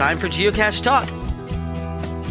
[0.00, 1.06] Time for Geocache Talk.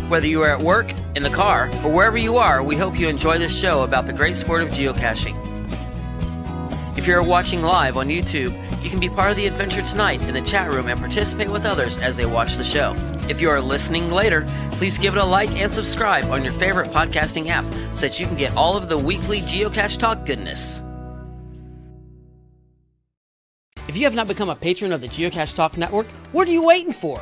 [0.10, 3.08] Whether you are at work, in the car, or wherever you are, we hope you
[3.08, 5.38] enjoy this show about the great sport of geocaching.
[6.98, 10.34] If you're watching live on YouTube, you can be part of the adventure tonight in
[10.34, 12.96] the chat room and participate with others as they watch the show.
[13.30, 16.90] If you are listening later, please give it a like and subscribe on your favorite
[16.90, 20.82] podcasting app so that you can get all of the weekly Geocache Talk goodness.
[23.88, 26.64] If you have not become a patron of the Geocache Talk Network, what are you
[26.64, 27.22] waiting for?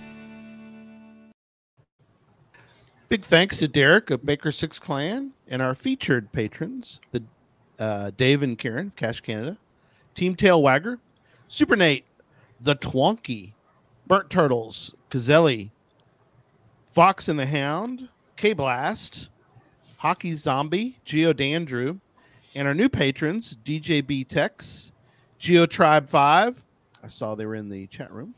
[3.11, 7.21] Big thanks to Derek of Baker Six Clan and our featured patrons, the
[7.77, 9.57] uh, Dave and Karen, Cash Canada,
[10.15, 10.97] Team Tail Wagger,
[11.49, 12.05] Super Nate,
[12.61, 13.51] The Twonky,
[14.07, 15.71] Burnt Turtles, Cazelli,
[16.93, 19.27] Fox and the Hound, K Blast,
[19.97, 21.99] Hockey Zombie, Geo Dandrew,
[22.55, 24.93] and our new patrons, DJB Tex,
[25.37, 26.63] Geo Tribe 5.
[27.03, 28.33] I saw they were in the chat room.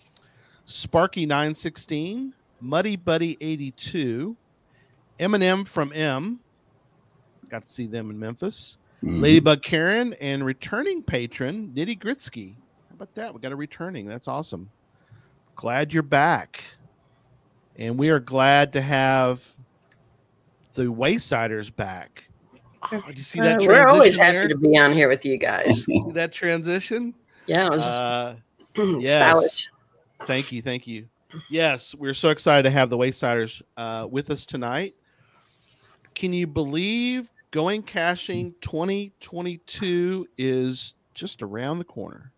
[0.66, 4.36] Sparky 916, Muddy Buddy 82,
[5.24, 6.40] Eminem from M.
[7.50, 8.78] Got to see them in Memphis.
[9.04, 9.22] Mhm.
[9.22, 12.56] Ladybug Karen and returning patron Nitty Gritsky.
[12.90, 13.34] How about that?
[13.34, 14.06] We got a returning.
[14.06, 14.70] That's awesome.
[15.56, 16.64] Glad you're back.
[17.78, 19.48] And we are glad to have
[20.74, 22.26] the Waysiders back.
[22.92, 23.62] Oh, did you see that?
[23.62, 24.48] Uh, we're always transition happy there?
[24.50, 25.84] to be on here with you guys.
[25.86, 27.14] See that transition?
[27.48, 28.36] Yeah, it was Uh,
[28.76, 29.14] yes.
[29.16, 29.68] stylish.
[30.28, 31.08] Thank you, thank you.
[31.50, 34.96] Yes, we're so excited to have the Waysiders uh, with us tonight.
[36.16, 42.32] Can you believe going caching 2022 is just around the corner?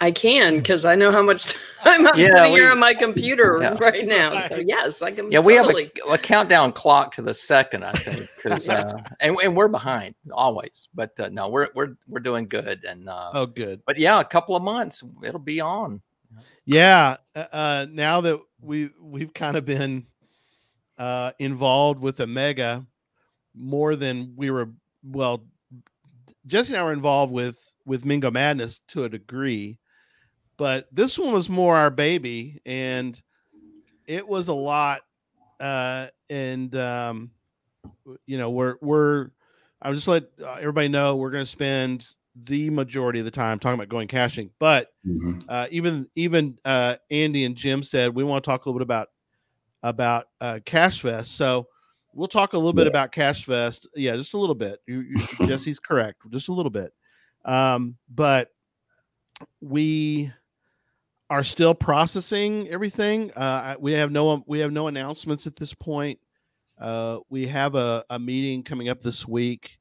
[0.00, 3.58] I can because I know how much time I'm Yeah, sitting here on my computer
[3.62, 3.74] Yeah.
[3.80, 4.36] right now.
[4.48, 5.30] So yes, I can.
[5.30, 5.84] Yeah, we totally.
[6.04, 9.68] have a, a countdown clock to the second, I think, because uh, and, and we're
[9.68, 10.88] behind always.
[10.94, 13.82] But uh, no, we're we're we're doing good, and uh, Oh, good.
[13.86, 16.02] but yeah, a couple of months it'll be on.
[16.66, 17.16] Yeah.
[17.36, 20.06] uh, Uh, now that we we've kind of been
[20.98, 22.86] uh, involved with a mega
[23.54, 24.70] more than we were.
[25.02, 25.44] Well,
[26.46, 29.78] Jesse and I were involved with with Mingo Madness to a degree,
[30.56, 33.20] but this one was more our baby, and
[34.06, 35.02] it was a lot.
[35.60, 37.30] Uh, and um,
[38.26, 39.30] you know, we're we're.
[39.82, 42.06] I'll just let uh, everybody know we're going to spend
[42.44, 45.44] the majority of the time talking about going caching, but Mhm.
[45.48, 48.84] uh, even even uh, Andy and Jim said we want to talk a little bit
[48.84, 49.08] about
[49.84, 51.36] about uh, Cache Fest.
[51.36, 51.68] So
[52.12, 52.90] we'll talk a little bit Yeah.
[52.90, 53.86] about Cache Fest.
[53.94, 54.80] Yeah, just a little bit.
[54.86, 56.92] You, you, Jesse's correct, just a little bit.
[57.44, 58.48] Um, but
[59.60, 60.32] we
[61.30, 63.30] are still processing everything.
[63.32, 66.18] Uh, we have no we have no announcements at this point.
[66.78, 69.78] Uh, we have a, a meeting coming up this week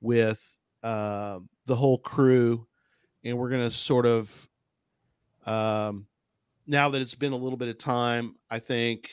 [0.00, 0.42] with
[0.82, 2.66] uh, the whole crew,
[3.24, 4.48] and we're going to sort of
[5.44, 6.06] um,
[6.66, 9.10] now that it's been a little bit of time, I think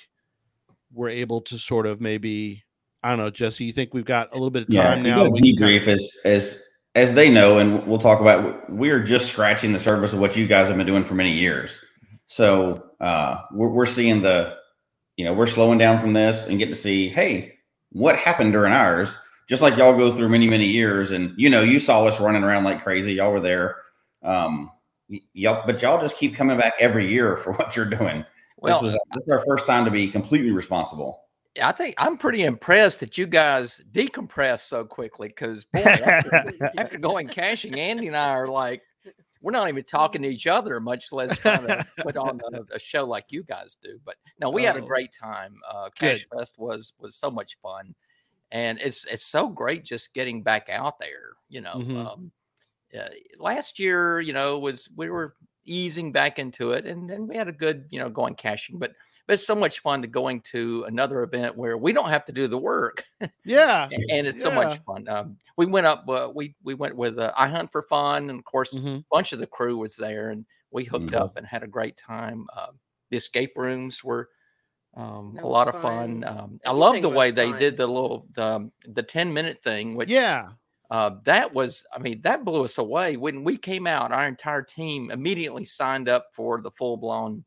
[0.94, 2.64] we're able to sort of maybe
[3.04, 3.66] I don't know, Jesse.
[3.66, 5.18] You think we've got a little bit of time we now?
[5.18, 6.64] got that we can kind debrief as as
[6.96, 8.70] as they know, and we'll talk about.
[8.70, 11.84] We're just scratching the surface of what you guys have been doing for many years.
[12.28, 14.56] So uh, we're we're seeing the,
[15.18, 17.56] you know, we're slowing down from this and get to see, hey,
[17.92, 19.18] what happened during ours?
[19.50, 22.44] Just like y'all go through many many years, and you know, you saw us running
[22.44, 23.16] around like crazy.
[23.16, 23.76] Y'all were there.
[24.24, 24.72] Um,
[25.34, 28.24] y'all, but y'all just keep coming back every year for what you're doing.
[28.64, 31.22] Well, this was this is our first time to be completely responsible.
[31.62, 37.28] I think I'm pretty impressed that you guys decompress so quickly because after, after going
[37.28, 38.82] caching, Andy and I are like,
[39.42, 42.80] we're not even talking to each other, much less trying to put on a, a
[42.80, 44.00] show like you guys do.
[44.04, 44.88] But no, we had a Oh.
[44.88, 45.58] great time.
[45.70, 46.26] Uh, Good.
[46.36, 47.94] Fest was was so much fun,
[48.52, 51.34] and it's it's so great just getting back out there.
[51.50, 51.98] You know, Mhm.
[52.08, 52.32] um,
[52.98, 57.36] uh, last year, you know, was we were easing back into it, and and we
[57.38, 58.94] had a good, you know, going caching, but
[59.28, 62.34] but it's so much fun to going to another event where we don't have to
[62.34, 63.06] do the work,
[63.44, 63.92] Yeah.
[63.92, 65.08] and, and it's so much fun.
[65.10, 68.40] Um, we went up, uh, we we went with uh, I Hunt for Fun, and
[68.40, 69.04] of course, Mhm.
[69.12, 71.16] a bunch of the crew was there, and we hooked Mhm.
[71.16, 72.48] up and had a great time.
[72.54, 72.72] Uh,
[73.12, 74.30] the escape rooms were
[74.96, 76.24] um, That a was lot of fun.
[76.24, 76.24] fun.
[76.26, 79.96] Um, I love the way was they did the little the the ten minute thing,
[79.96, 80.54] which Yeah.
[80.94, 83.18] Uh, that was, I mean, that blew us away.
[83.18, 87.46] When we came out, our entire team immediately signed up for the full blown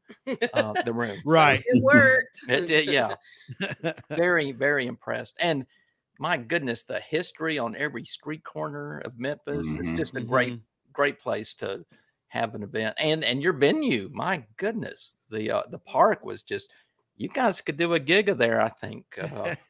[0.54, 1.22] uh, the room.
[1.24, 1.62] Right.
[1.66, 2.40] It worked.
[2.48, 3.16] It, it- yeah,
[4.16, 5.36] very, very impressed.
[5.40, 5.66] And
[6.18, 9.76] my goodness, the history on every street corner of Memphis.
[9.78, 9.96] It's Mhm.
[9.96, 10.62] just a great, Mhm.
[10.92, 11.84] great place to
[12.28, 12.96] have an event.
[12.98, 16.72] And and your venue, my goodness, the uh, the park was just.
[17.16, 19.04] You guys could do a gig of there, I think.
[19.20, 19.54] Uh,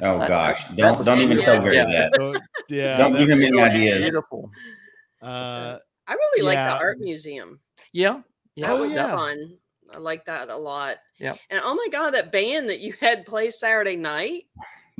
[0.00, 1.84] Oh That- gosh, that don't was don't even tell Gary Yeah.
[1.84, 2.42] that.
[2.68, 2.96] Yeah.
[2.96, 4.00] Don't give him any ideas.
[4.02, 4.50] beautiful.
[5.20, 6.70] Uh, I really like Yeah.
[6.70, 7.60] the art museum.
[7.92, 8.22] Yeah.
[8.56, 8.68] Yeah.
[8.68, 9.14] That Oh, was yeah.
[9.14, 9.58] fun.
[9.94, 10.96] I like that a lot.
[11.18, 14.44] Yeah, And oh my god, that band that you had play Saturday night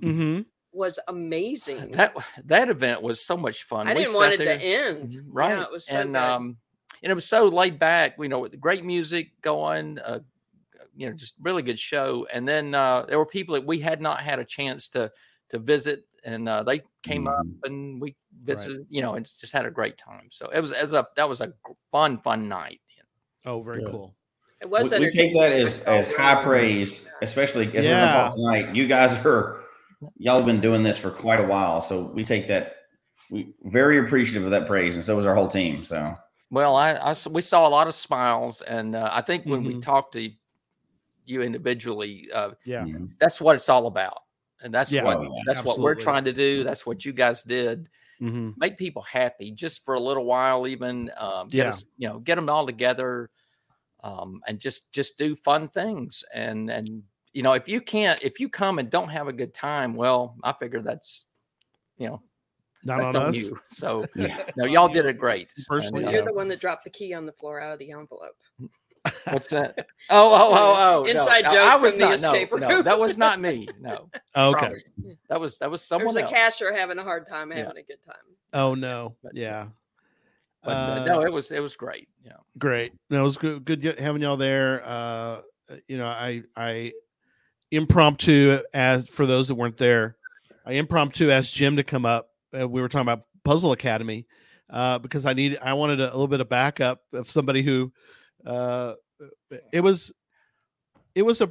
[0.00, 0.44] mhm.
[0.73, 1.93] was amazing.
[1.93, 2.14] That
[2.44, 3.88] that event was so much fun.
[3.88, 5.17] I We didn't want it there- to end.
[5.26, 5.56] Right?
[5.56, 6.20] Yeah, it was so and good.
[6.23, 6.56] um,
[7.02, 8.17] and it was so laid back.
[8.20, 9.99] You know, with great music going.
[9.99, 10.20] Uh,
[10.96, 12.26] you know, just really good show.
[12.32, 15.10] And then uh, there were people that we had not had a chance to
[15.50, 17.58] to visit, and uh, they came up Mhm.
[17.64, 18.86] and we visited.
[18.88, 20.28] You know, and just had a great time.
[20.30, 21.52] So it was as a that was a
[21.90, 22.80] fun fun night.
[23.44, 23.90] Oh, very Yeah.
[23.90, 24.16] cool.
[24.60, 28.00] it We, was we take that as as high praise, especially as we're Yeah.
[28.06, 28.74] gonna talk tonight.
[28.74, 29.64] You guys are
[30.16, 32.76] y'all have been doing this for quite a while, so we take that.
[33.30, 35.84] We very appreciative of that praise, and so was our whole team.
[35.84, 36.16] So
[36.50, 39.74] Well, I, I we saw a lot of smiles, and uh, I think when we
[39.74, 39.82] Mhm.
[39.82, 40.30] talked to
[41.24, 42.86] you individually, uh, Yeah.
[43.20, 44.22] that's what it's all about,
[44.62, 45.04] and that's Yeah.
[45.04, 45.42] what Oh, yeah.
[45.46, 46.64] that's what we're trying to do.
[46.64, 47.88] That's what you guys did.
[48.19, 51.69] hmm Make people happy just for a little while, even um, get Yeah.
[51.70, 53.30] us, you know, get them all together,
[54.02, 56.24] um, and just just do fun things.
[56.34, 57.02] And and
[57.32, 60.36] you know, if you can't, if you come and don't have a good time, well,
[60.42, 61.24] I figure that's
[61.98, 62.22] you know
[62.84, 63.58] Not that's on on you.
[63.69, 64.38] So yeah.
[64.56, 65.48] no, y'all did it great.
[65.66, 67.78] Personally, And, uh, You're the one that dropped the key on the floor out of
[67.78, 68.36] the envelope.
[69.31, 69.87] What's that?
[70.10, 71.04] Oh, oh, oh, oh!
[71.04, 73.69] Inside I- joke I from was the not, escape no, no, that was not me.
[73.81, 74.58] No, Okay.
[74.58, 74.84] promise.
[75.28, 76.32] that was that was someone There's a else.
[76.58, 77.58] cashier having a hard time Yeah.
[77.58, 78.16] having a good time.
[78.52, 79.14] Oh no.
[79.22, 79.69] But- Yeah.
[80.64, 82.08] But uh, Uh, no, it was it was great.
[82.25, 82.93] Yeah, Great.
[83.10, 83.64] No, it was good.
[83.64, 84.82] Good having y'all there.
[84.84, 85.40] Uh,
[85.88, 86.93] you know, I I
[87.70, 90.16] impromptu as for those that weren't there,
[90.66, 92.31] I impromptu asked Jim to come up.
[92.58, 94.26] Uh, we were talking about Puzzle Academy
[94.70, 97.93] uh, because I need I wanted a, little bit of backup of somebody who
[98.46, 98.94] uh,
[99.72, 100.12] it was
[101.14, 101.50] it was a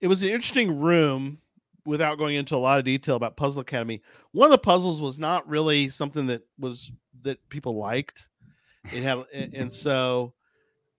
[0.00, 1.38] it was an interesting room
[1.84, 4.02] without going into a lot of detail about Puzzle Academy.
[4.32, 6.90] One of the puzzles was not really something that was
[7.22, 8.28] that people liked.
[8.92, 10.34] It had and, and so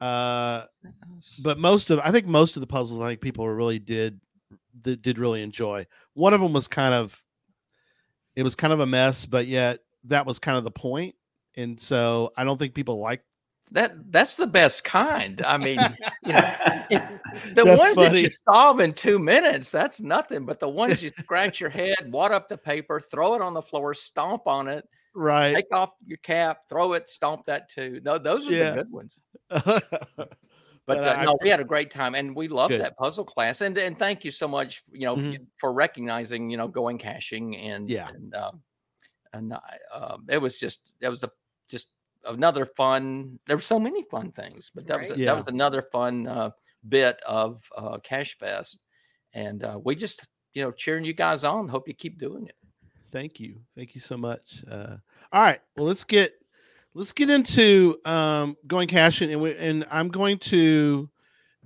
[0.02, 0.66] uh
[1.42, 4.20] but most of I think most of the puzzles I think people really did
[4.84, 5.88] that did really enjoy.
[6.14, 7.24] One of them was kind of
[8.36, 11.16] it was kind of a mess, but yet that was kind of the point.
[11.56, 13.26] And so I don't think people liked
[13.72, 15.42] that that's the best kind.
[15.46, 15.80] I mean,
[16.26, 16.54] you know,
[16.90, 20.46] the That's ones that you solve in two minutes, that's nothing.
[20.46, 23.62] But the ones you scratch your head, wad up the paper, throw it on the
[23.62, 25.54] floor, stomp on it, right.
[25.56, 28.00] take off your cap, throw it, stomp that too.
[28.04, 28.70] No, those are Yeah.
[28.72, 29.22] the good ones.
[29.50, 30.38] but
[30.86, 32.82] But uh, I- no, we had a great time, and we loved Good.
[32.82, 33.60] that puzzle class.
[33.62, 35.46] And and thank you so much, you know, Mhm.
[35.58, 38.08] for recognizing, you know, going caching and Yeah.
[38.08, 38.62] and um,
[39.34, 41.32] and I, um, it was just it was a
[41.68, 41.90] just
[42.28, 43.40] another fun.
[43.48, 45.20] There were so many fun things, but that was Right.
[45.20, 45.26] a, Yeah.
[45.34, 46.52] that was another fun uh,
[46.88, 48.80] bit of uh, Cache Fest,
[49.34, 51.68] and uh, we just you know cheering you guys on.
[51.68, 52.56] Hope you keep doing it.
[53.12, 53.62] Thank you.
[53.76, 54.64] Thank you so much.
[54.70, 54.98] Uh,
[55.32, 55.62] all right.
[55.76, 56.34] Well, let's get
[56.94, 61.10] let's get into um, going caching, and we, and I'm going to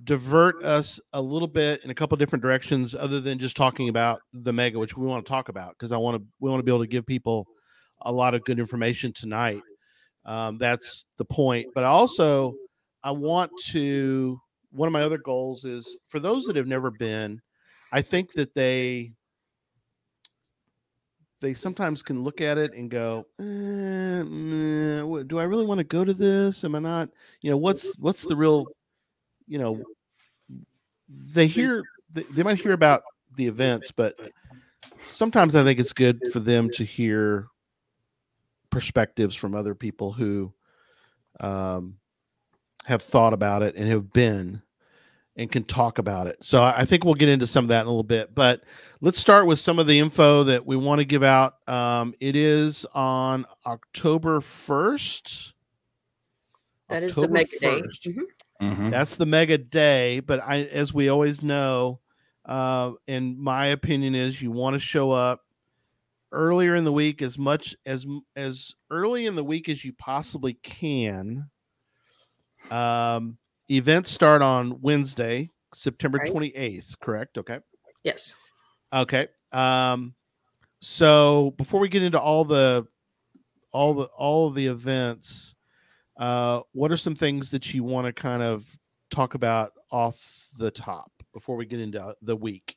[0.04, 4.20] divert us a little bit in a couple different directions, other than just talking about
[4.32, 6.64] the mega, which we want to talk about because I want to we want to
[6.64, 7.46] be able to give people
[8.02, 9.62] a lot of good information tonight.
[10.24, 11.68] Um, that's the point.
[11.74, 12.54] But also,
[13.02, 14.40] I want to.
[14.70, 17.40] One of my other goals is for those that have never been.
[17.92, 19.12] I think that they
[21.42, 24.22] they sometimes can look at it and go, eh,
[25.24, 26.64] "Do I really want to go to this?
[26.64, 27.10] Am I not?
[27.42, 28.66] You know, what's what's the real?
[29.46, 29.82] You know,
[31.08, 31.82] they hear
[32.14, 33.02] they might hear about
[33.36, 34.14] the events, but
[35.04, 37.48] sometimes I think it's good for them to hear
[38.72, 40.52] perspectives from other people who
[41.38, 41.96] um,
[42.84, 44.60] have thought about it and have been
[45.36, 46.36] and can talk about it.
[46.42, 48.62] So I I think we'll get into some of that in a little bit, but
[49.00, 51.54] let's start with some of the info that we want to give out.
[51.68, 55.52] Um, it is on October 1st.
[56.88, 57.80] That is the October mega day.
[57.80, 58.08] 1st.
[58.08, 58.22] Mhm.
[58.60, 58.90] Mhm.
[58.90, 60.20] That's the mega day.
[60.20, 62.00] But I, as we always know,
[62.44, 65.44] uh, and my opinion is, you want to show up
[66.32, 70.54] earlier in the week as much as as early in the week as you possibly
[70.54, 71.48] can.
[72.70, 73.38] Um,
[73.70, 76.98] events start on Wednesday, September twenty eighth.
[77.00, 77.38] Correct?
[77.38, 77.60] Okay.
[78.04, 78.36] Yes.
[78.92, 79.28] Okay.
[79.52, 80.14] Um,
[80.80, 82.86] so before we get into all the
[83.72, 85.54] all the all of the events,
[86.18, 88.64] uh, what are some things that you want to kind of
[89.10, 90.18] talk about off
[90.58, 92.76] the top before we get into the week?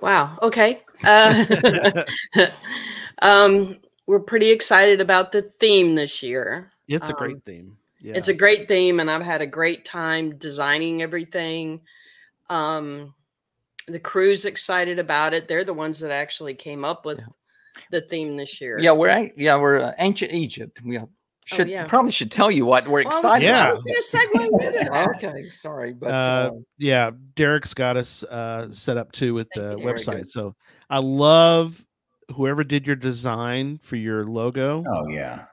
[0.00, 0.38] Wow.
[0.42, 0.82] Okay.
[1.04, 2.04] Uh,
[3.22, 6.72] um, we're pretty excited about the theme this year.
[6.88, 7.76] it's a Um, great theme.
[8.00, 8.14] Yeah.
[8.16, 11.80] It's a great theme, and I've had a great time designing everything.
[12.50, 13.14] Um,
[13.88, 15.48] the crew's excited about it.
[15.48, 17.24] They're the ones that actually came up with Yeah.
[17.90, 18.78] the theme this year.
[18.78, 20.82] Yeah, we're yeah we're uh, ancient Egypt.
[20.84, 21.06] We uh,
[21.46, 21.86] should yeah.
[21.86, 23.46] probably should tell you what we're Well, I was- excited.
[23.46, 23.70] Yeah.
[23.70, 25.08] I was gonna segue into that.
[25.16, 29.76] okay, sorry, but uh, uh, yeah, Derek's got us uh, set up too with the
[29.78, 30.26] you, website.
[30.28, 30.54] So
[30.90, 31.84] I love
[32.34, 34.82] whoever did your design for your logo.
[34.88, 35.44] Oh yeah.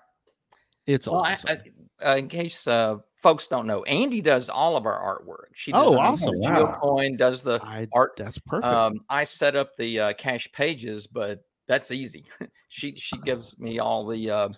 [0.88, 1.58] It's well, awesome.
[2.04, 5.54] I, uh, in case uh, folks don't know, Andy does all of our artwork.
[5.54, 6.34] She Oh, awesome.
[6.34, 6.80] the Wow.
[6.84, 8.14] Geocoin, does the I, art.
[8.18, 8.66] that's perfect.
[8.74, 11.40] Um, I set up the uh, cache pages, but
[11.74, 12.26] that's easy.
[12.70, 14.50] she she gives me all the uh,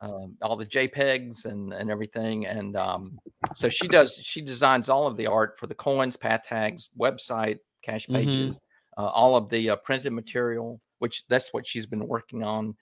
[0.00, 3.18] um, all the JPEGs and and everything, and um,
[3.54, 7.58] so she does she designs all of the art for the coins, path tags, website,
[7.82, 8.14] cache Mhm.
[8.14, 8.58] pages,
[8.96, 12.76] uh, all of the uh, printed material, which that's what she's been working on.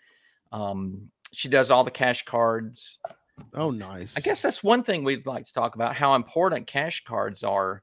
[0.53, 2.99] Um, she does all the cache cards.
[3.55, 4.17] oh, nice.
[4.17, 7.83] I guess that's one thing we'd like to talk about: how important cache cards are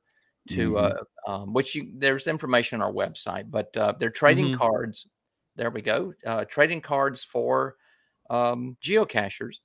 [0.49, 0.97] to Mhm.
[1.27, 4.57] uh, um, which you there's information on our website, but uh, they're trading Mhm.
[4.57, 5.07] cards.
[5.55, 7.75] There we go, uh, trading cards for
[8.29, 9.57] um, geocachers,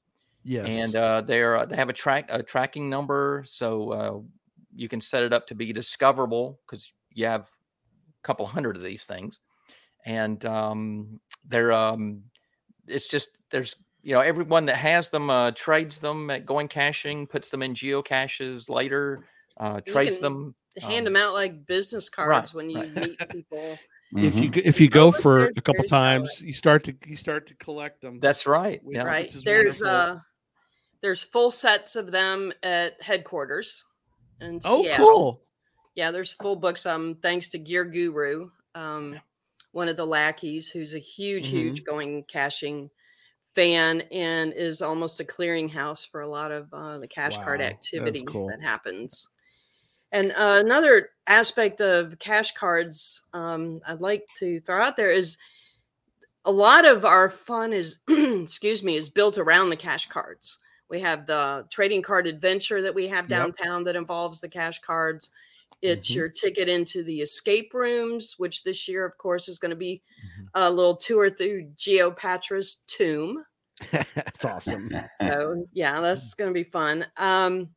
[0.45, 0.66] Yes.
[0.68, 4.18] and uh, they're uh, they have a track a tracking number, so uh,
[4.75, 8.83] you can set it up to be discoverable because you have a couple hundred of
[8.83, 9.40] these things,
[10.04, 12.23] and um, they're um,
[12.87, 17.26] it's just there's you know everyone that has them uh, trades them at going caching,
[17.26, 19.25] puts them in geocaches later,
[19.59, 20.54] uh, trades them.
[20.80, 22.97] Hand um, them out like business right, cards when you right.
[22.97, 23.78] meet people.
[24.17, 24.62] If you Mhm.
[24.65, 28.00] if you go look, for a couple times, you start to you start to collect
[28.00, 28.19] them.
[28.21, 28.83] That's right.
[28.83, 29.03] Which- Yeah.
[29.05, 30.17] Right is there's wonderful.
[30.19, 30.21] uh
[31.00, 33.85] there's full sets of them at headquarters
[34.41, 35.07] in oh, Seattle.
[35.07, 35.43] cool.
[35.95, 39.21] yeah there's full books um thanks to gear guru um
[39.73, 41.50] one of the lackeys who's a huge Mhm.
[41.50, 42.91] huge going caching
[43.55, 47.67] fan and is almost a clearinghouse for a lot of uh, the cache card Wow,
[47.67, 48.47] that's activity cool.
[48.49, 49.29] that happens
[50.12, 55.38] and uh, another aspect of cache cards um, i'd like to throw out there is
[56.45, 60.59] a lot of our fun is excuse me is built around the cache cards
[60.91, 63.55] we have the trading card adventure that we have Yep.
[63.59, 65.31] downtown that involves the cache cards
[65.83, 66.17] it's Mhm.
[66.17, 70.03] your ticket into the escape rooms which this year of course is going to be
[70.25, 70.49] Mhm.
[70.55, 73.45] a little tour through geopatra's tomb
[74.15, 74.88] that's awesome.
[75.21, 77.69] so yeah that's going to be fun um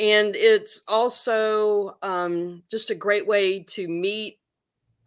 [0.00, 4.38] and it's also um just a great way to meet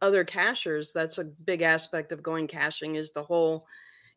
[0.01, 0.91] other cachers.
[0.93, 3.65] That's a big aspect of going caching is the whole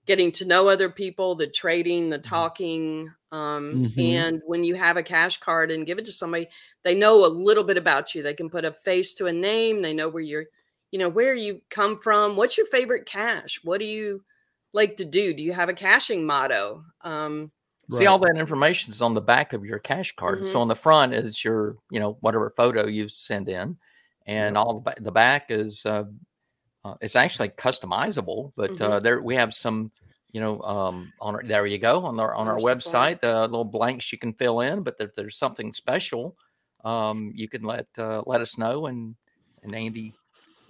[0.07, 3.99] getting to know other people the trading the talking um Mhm.
[3.99, 6.49] and when you have a cache card and give it to somebody
[6.85, 8.23] they know a little bit about you.
[8.23, 9.83] They can put a face to a name.
[9.83, 10.47] They know where you're
[10.93, 12.37] you know where you come from.
[12.37, 13.61] What's your favorite cache?
[13.65, 14.25] What do you
[14.73, 15.35] like to do?
[15.35, 16.85] Do you have a caching motto?
[17.03, 17.53] Um
[17.91, 20.45] See, all that information is on the back of your cache card.
[20.45, 23.77] So on the front is your, you know, whatever photo you send in,
[24.27, 26.05] and all the, ba- the back is uh,
[26.85, 28.53] uh, it's actually customizable.
[28.57, 28.81] But Mhm.
[28.81, 29.93] uh, there we have some,
[30.33, 33.25] you know, um, on our, there you go on our on our There's the website,
[33.25, 34.83] uh, little blanks you can fill in.
[34.83, 36.37] But if there's something special,
[36.85, 39.15] um, you can let uh, let us know, and
[39.63, 40.15] and Andy.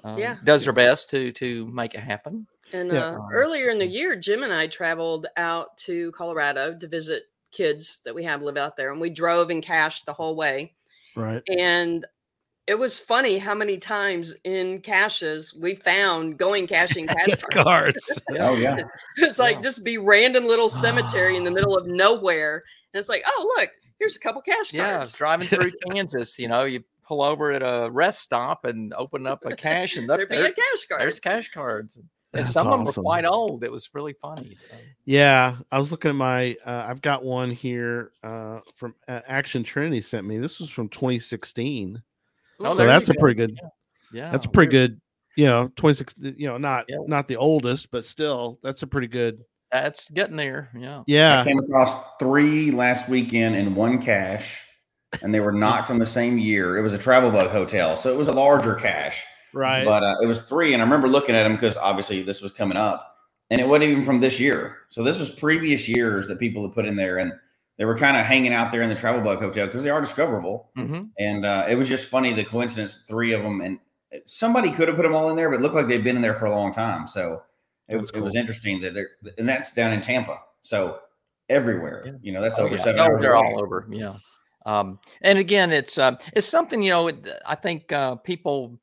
[0.05, 0.37] Um, Yeah.
[0.45, 2.47] does her best to to make it happen.
[2.73, 3.07] And Yeah.
[3.11, 8.01] uh, earlier in the year, Jim and I traveled out to Colorado to visit kids
[8.05, 10.75] that we have live out there, and we drove and cached the whole way.
[11.15, 11.43] right.
[11.49, 12.05] And
[12.67, 17.55] it was funny how many times in caches we found going caching cache cards.
[17.55, 18.23] cards.
[18.41, 18.77] Oh yeah.
[19.17, 19.63] It's like Yeah.
[19.63, 23.71] just be random little cemetery in the middle of nowhere, and it's like, oh look,
[24.01, 25.15] here's a couple cache Yeah, cards.
[25.15, 29.47] driving through Kansas, you know, you pull over at a rest stop and open up
[29.47, 31.03] a cache, and look, There'd be a cache card.
[31.03, 31.97] there's cache cards.
[32.37, 33.65] And That's some of them were quite old.
[33.65, 34.55] It was really funny.
[34.55, 34.75] So.
[35.05, 36.57] Yeah, I was looking at my.
[36.65, 40.39] Uh, I've got one here uh, from uh, Action Trinity sent me.
[40.39, 42.03] This was from 2016,
[42.61, 43.21] Oh, so that's a go.
[43.21, 43.59] pretty good.
[44.13, 45.01] Yeah, That's a pretty good.
[45.37, 46.15] You know, 26.
[46.19, 46.97] You know, not Yeah.
[47.07, 49.41] not the oldest, but still, that's a pretty good
[49.71, 50.71] That's getting there.
[50.79, 51.03] Yeah.
[51.07, 51.41] Yeah.
[51.41, 54.63] I came across three last weekend in one cache,
[55.23, 56.79] and they were not from the same year.
[56.79, 59.25] It was a travel bug hotel, so it was a larger cache.
[59.57, 59.85] Right.
[59.85, 62.53] But uh, it was three, and I remember looking at them because obviously this was
[62.53, 63.17] coming up,
[63.51, 64.77] and it wasn't even from this year.
[64.91, 67.33] So this was previous years that people had put in there, and
[67.79, 70.01] they were kind of hanging out there in the travel bug hotel because they are
[70.01, 70.71] discoverable.
[70.77, 73.79] hmm And uh, it was just funny the coincidence, three of them, and
[74.27, 76.23] somebody could have put them all in there, but it looked like they've been in
[76.23, 77.07] there for a long time.
[77.07, 77.43] So
[77.89, 80.39] it, That's it was interesting that they're, and that's down in Tampa.
[80.63, 80.99] So
[81.49, 82.13] everywhere, Yeah.
[82.23, 82.83] you know, that's Oh, over yeah.
[82.83, 83.53] seven Oh, they're away.
[83.55, 83.87] all over.
[83.91, 84.17] Yeah.
[84.65, 87.11] Um, and again, it's uh, it's something you know.
[87.47, 88.79] I think uh, people,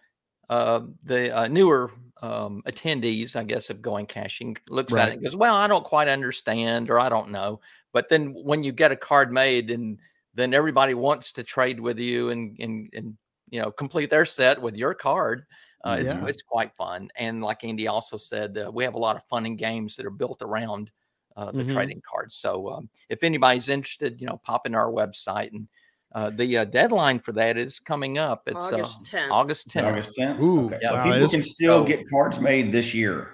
[0.49, 5.23] uh, the uh, newer um, attendees, I guess, of going caching, looks at it and
[5.23, 8.91] goes, "Well, I don't quite understand, or I don't know." But then when you get
[8.91, 9.99] a card made, and
[10.33, 13.17] then everybody wants to trade with you and and and
[13.49, 15.45] you know complete their set with your card.
[15.83, 16.23] Uh, it's Yeah.
[16.23, 19.45] it's quite fun, and like Andy also said, uh, we have a lot of fun
[19.45, 20.91] and games that are built around
[21.35, 21.65] uh, the Mhm.
[21.65, 22.35] trading cards.
[22.35, 25.67] So um, if anybody's interested, you know, pop into our website and
[26.13, 28.43] uh, the uh, deadline for that is coming up.
[28.47, 29.31] It's August uh, 10th.
[29.31, 29.91] August 10th.
[29.91, 30.39] August 10th.
[30.41, 30.79] Ooh, okay.
[30.81, 33.29] yeah, so wow, people can still so- get cards made this year.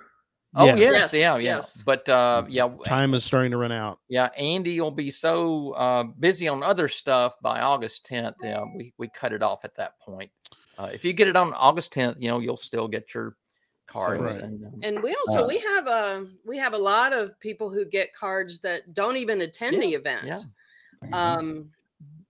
[0.55, 0.79] Oh Yes.
[0.79, 1.55] yes, Yes, yeah, yeah.
[1.57, 1.83] yes.
[1.85, 3.99] But uh, yeah, Time is starting to run out.
[4.07, 4.29] yeah.
[4.35, 8.33] Andy will be so uh, busy on other stuff by August 10th.
[8.41, 10.31] Yeah, we we cut it off at that point.
[10.79, 13.35] Uh, if you get it on August 10th, you know you'll still get your
[13.85, 14.33] cards.
[14.35, 14.41] Right.
[14.43, 17.69] And um, And we also Uh, we have a we have a lot of people
[17.69, 20.23] who get cards that don't even attend Yeah, the event.
[20.25, 20.37] yeah.
[21.13, 21.69] Um,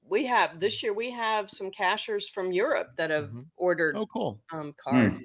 [0.10, 3.46] we have this year we have some cachers from Europe that have Mhm.
[3.58, 4.40] ordered Oh, cool.
[4.52, 5.22] um cards.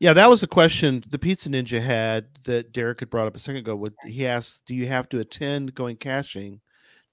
[0.00, 3.38] Yeah, that was a question the Pizza Ninja had that Derek had brought up a
[3.38, 3.76] second ago.
[3.76, 6.60] Would he asked, "Do you have to attend going caching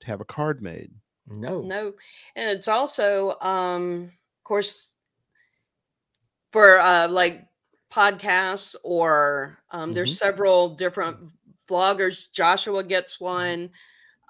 [0.01, 0.91] to have a card made?"
[1.27, 1.93] no, No,
[2.35, 4.95] and it's also um of course
[6.51, 7.47] for uh like
[7.91, 11.17] podcasts or um there's several different
[11.70, 12.31] vloggers.
[12.31, 13.70] Joshua gets one.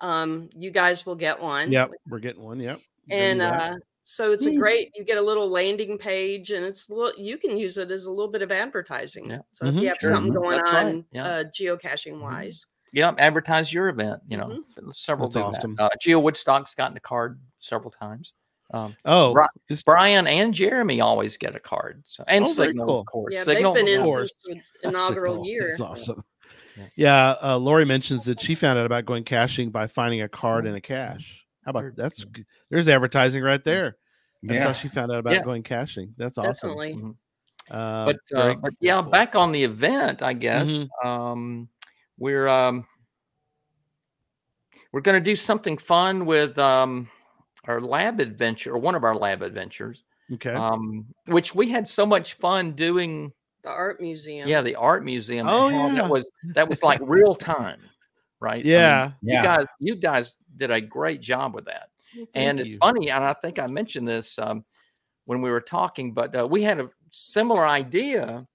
[0.01, 1.71] Um you guys will get one.
[1.71, 2.59] Yep, we're getting one.
[2.59, 2.79] Yep.
[3.09, 4.57] And uh so it's a Mm.
[4.59, 7.91] great you get a little landing page and it's a little you can use it
[7.91, 9.39] as a little bit of advertising Yeah.
[9.53, 10.09] so if Mhm, you have sure.
[10.09, 10.41] something Mhm.
[10.43, 11.25] going That's right, on yeah.
[11.27, 14.21] uh geocaching wise yeah, advertise your event.
[14.27, 15.75] You know, several That's do awesome.
[15.77, 15.83] that.
[15.85, 18.33] Uh, Geo Woodstock's gotten a card several times.
[18.73, 19.49] Um, oh, Right.
[19.69, 22.03] just- Brian and Jeremy always get a card.
[22.05, 22.99] So and Oh, Signal, cool.
[22.99, 23.33] of course.
[23.33, 24.37] yeah Signal, they've been in of since course.
[24.43, 25.47] the inaugural Signal.
[25.47, 26.21] year That's awesome.
[26.77, 26.87] Yeah.
[26.95, 30.65] Yeah, uh, Lori mentions that she found out about going caching by finding a card
[30.65, 31.45] in a cache.
[31.65, 32.25] How about Very that's
[32.69, 33.97] there's advertising right there.
[34.43, 34.67] That's Yeah.
[34.67, 35.43] how she found out about Yeah.
[35.43, 36.13] going caching.
[36.17, 36.69] That's awesome.
[36.71, 37.15] definitely Mhm.
[37.69, 41.07] Uh, but, uh, but yeah, back on the event, I guess Mm-hmm.
[41.07, 41.69] um,
[42.17, 42.85] we're um,
[44.91, 47.07] we're going to do something fun with um,
[47.65, 50.03] our lab adventure, or one of our lab adventures,
[50.33, 50.53] Okay.
[50.53, 53.31] um, which we had so much fun doing.
[53.63, 55.47] The art museum Yeah, the art museum.
[55.49, 55.93] Oh, yeah.
[55.95, 57.81] that was that was like real time,
[58.39, 58.61] right?
[58.61, 59.11] I mean, yeah.
[59.21, 61.89] you guys, you guys did a great job with that.
[62.33, 64.65] and it's funny, and I think I mentioned this um,
[65.25, 68.45] when we were talking, but uh, we had a similar idea,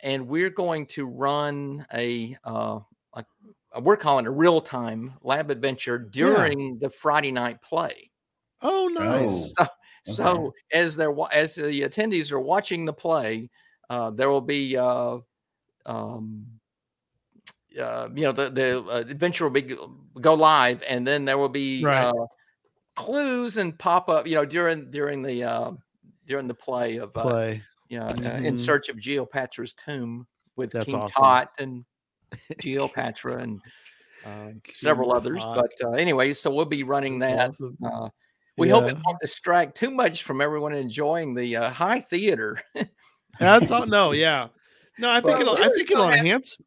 [0.00, 2.80] and we're going to run a, uh,
[3.14, 3.24] a,
[3.72, 8.10] a we're calling it a real time lab adventure during the Friday night play.
[8.62, 9.52] Oh, nice.
[9.58, 9.66] Oh.
[10.06, 13.50] So as they're as the attendees are watching the play,
[13.90, 14.76] uh, there will be.
[14.76, 15.18] Uh,
[15.86, 16.46] um,
[17.80, 19.76] uh, you know the the uh, adventure will be
[20.20, 22.06] go- live, and then there will be Right.
[22.06, 22.26] uh,
[22.94, 24.26] clues and pop up.
[24.26, 25.72] You know during during the uh,
[26.26, 27.62] during the play of uh, Play.
[27.88, 28.44] you know, Mhm.
[28.44, 31.22] in search of Geopatra's tomb with That's King awesome.
[31.22, 31.84] Tot and
[32.60, 33.60] Geopatra and
[34.24, 35.42] uh, several others.
[35.44, 37.64] But uh, anyway, so we'll be running That's that.
[37.64, 37.78] awesome.
[37.84, 38.08] Uh,
[38.56, 42.58] we hope it won't distract too much from everyone enjoying the uh, high theater.
[43.40, 43.86] That's all.
[43.86, 44.48] No, yeah.
[44.98, 45.54] No, I think Well, it'll.
[45.56, 46.58] we I think so it'll happy- enhance.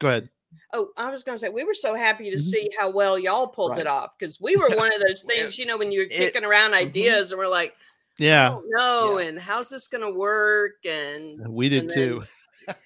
[0.00, 0.28] Go ahead.
[0.74, 2.40] oh i was going to say we were so happy to Mhm.
[2.40, 3.80] see how well y'all pulled Right.
[3.82, 6.44] it off because we were one of those things you know when you're It- kicking
[6.44, 6.78] around mhm.
[6.86, 7.74] ideas and we're like
[8.18, 9.28] Yeah, no Yeah.
[9.28, 12.24] and how's this going to work and we did and too.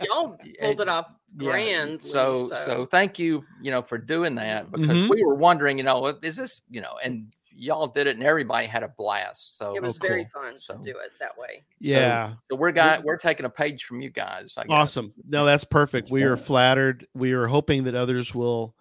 [0.04, 1.06] y'all pulled it off
[1.38, 5.08] Yeah, grand So, so thank you, you know, for doing that because Mhm.
[5.10, 8.66] we were wondering, you know, is this, you know, and y'all did it and everybody
[8.66, 9.56] had a blast.
[9.56, 10.42] So it was Oh, very cool.
[10.42, 12.34] fun So- to do it that way Yeah.
[12.50, 14.54] So we're got we're taking a page from you guys.
[14.58, 14.70] I guess.
[14.70, 15.14] Awesome.
[15.28, 16.06] No, that's perfect.
[16.06, 17.06] That's we are flattered.
[17.14, 18.74] We are hoping that others will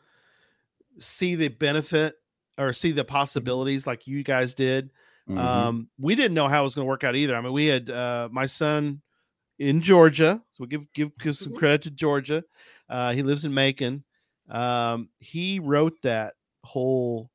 [0.97, 2.15] see the benefit
[2.57, 4.89] or see the possibilities like you guys did.
[5.29, 5.38] Mhm.
[5.38, 7.35] Um, we didn't know how it was going to work out either.
[7.35, 9.01] I mean, we had uh, my son
[9.57, 11.57] in Georgia, so we give give, give some Mhm.
[11.57, 12.43] credit to Georgia.
[12.89, 14.03] Uh, he lives in Macon.
[14.49, 17.31] Um, he wrote that whole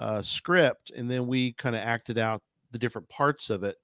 [0.00, 2.40] uh, script, and then we kind of acted out
[2.72, 3.76] the different parts of it.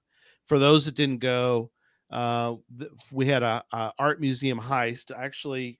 [0.47, 1.71] For those that didn't go,
[2.11, 5.11] uh, th- we had a, a art museum heist.
[5.17, 5.79] Actually,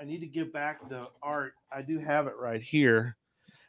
[0.00, 1.54] I need to give back the art.
[1.72, 3.16] I do have it right here.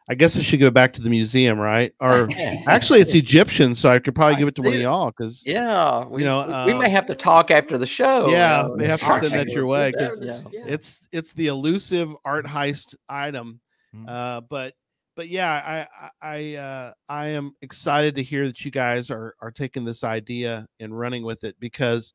[0.10, 1.94] I guess I should go back to the museum, right?
[2.00, 2.30] Or
[2.68, 5.12] actually, it's Egyptian, so I could probably I give it to one see of y'all
[5.12, 8.30] because Yeah, we, know, we- we may have to talk after the show.
[8.30, 10.64] yeah, uh, they have to send that your way because yeah.
[10.68, 13.60] it's it's the elusive art heist item.
[13.96, 14.08] Mhm.
[14.08, 14.74] Uh, but
[15.18, 19.36] but yeah, I I I, uh, I am excited to hear that you guys are
[19.42, 22.14] are taking this idea and running with it because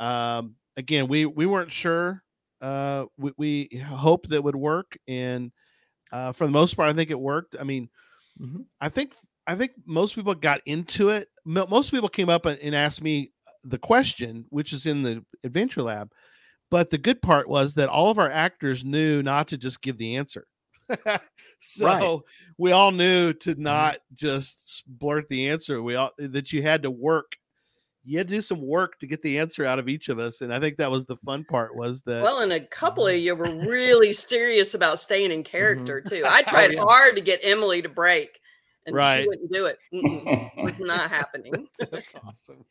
[0.00, 2.22] um, again we we weren't sure
[2.62, 5.52] uh, we, we hope that would work and
[6.12, 7.56] uh, for the most part I think it worked.
[7.60, 7.90] I mean,
[8.40, 8.66] Mhm.
[8.80, 9.14] I think
[9.46, 11.28] I think most people got into it.
[11.44, 13.32] Most people came up and asked me
[13.64, 16.10] the question, which is in the adventure lab.
[16.70, 19.98] But the good part was that all of our actors knew not to just give
[19.98, 20.46] the answer.
[21.58, 22.24] so
[22.58, 23.62] we all knew to mm-hmm.
[23.62, 25.82] not just blurt the answer.
[25.82, 27.36] We all that you had to work.
[28.06, 30.42] You had to do some work to get the answer out of each of us,
[30.42, 31.74] and I think that was the fun part.
[31.74, 33.24] Was that Well, and a couple of mm-hmm.
[33.24, 35.50] you were really serious about staying in mm-hmm.
[35.50, 36.22] character too.
[36.26, 36.82] I oh, tried yeah.
[36.82, 38.40] hard to get Emily to break,
[38.86, 39.22] and Right.
[39.22, 39.78] she wouldn't do it.
[39.92, 41.66] Mm-mm, was not happening.
[41.78, 42.64] that's awesome.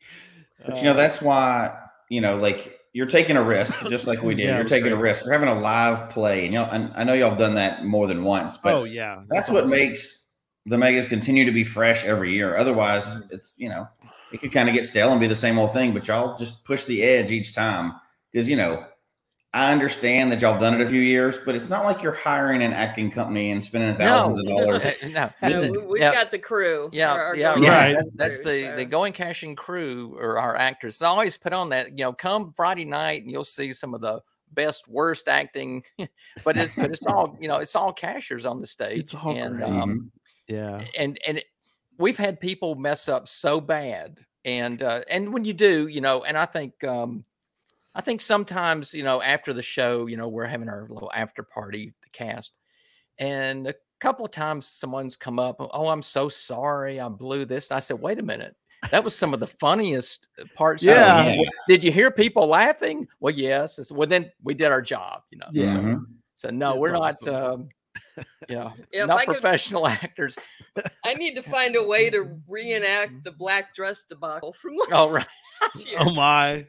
[0.64, 4.22] But you know, Uh, that's why, you know, like you're taking a risk, just like
[4.22, 4.44] we did.
[4.44, 5.26] Yeah, you're was taking a risk.
[5.26, 6.46] We're having a live play.
[6.46, 9.24] And y'all, and I know y'all have done that more than once, but oh yeah,
[9.28, 9.76] that's what awesome.
[9.76, 10.28] makes
[10.64, 12.56] the megas continue to be fresh every year.
[12.56, 13.86] Otherwise, it's, you know,
[14.32, 16.64] it could kind of get stale and be the same old thing, but y'all just
[16.64, 17.92] push the edge each time.
[18.32, 18.86] Because, you know,
[19.54, 22.60] I understand that y'all done it a few years, but it's not like you're hiring
[22.60, 24.84] an acting company and spending thousands of dollars.
[25.12, 26.90] No, No, is- we, we've yeah, got the crew.
[26.92, 27.60] yeah, our- our yeah, right.
[27.60, 30.98] casting That- that's crew, the the going caching crew or our actors.
[30.98, 31.90] They always put on that.
[31.96, 34.20] You know, come Friday night and you'll see some of the
[34.52, 35.84] best worst acting,
[36.44, 39.00] but it's but it's all you know it's all cachers on the stage.
[39.00, 39.68] It's all and great.
[39.70, 40.10] um,
[40.48, 40.82] yeah.
[40.98, 41.44] and and it-
[41.96, 46.24] we've had people mess up so bad and uh and when you do you know
[46.24, 47.24] and i think um
[47.94, 51.42] i think sometimes you know after the show you know we're having our little after
[51.42, 52.52] party the cast
[53.18, 57.70] and a couple of times someone's come up oh i'm so sorry i blew this
[57.70, 58.54] i said wait a minute
[58.90, 60.88] that was some of the funniest uh, parts of.
[60.90, 61.28] Yeah.
[61.28, 61.36] Yeah.
[61.68, 65.38] did you hear people laughing well yes I well then we did our job you
[65.38, 65.72] know Yeah.
[65.72, 66.04] so, Mhm.
[66.34, 67.34] so no That's we're not awesome.
[67.34, 67.68] um
[68.48, 70.36] yeah, Yeah, if not I could- professional actors
[71.04, 75.26] I need to find a way to reenact the black dress debacle from oh right
[75.62, 75.96] last year.
[76.00, 76.66] Oh my.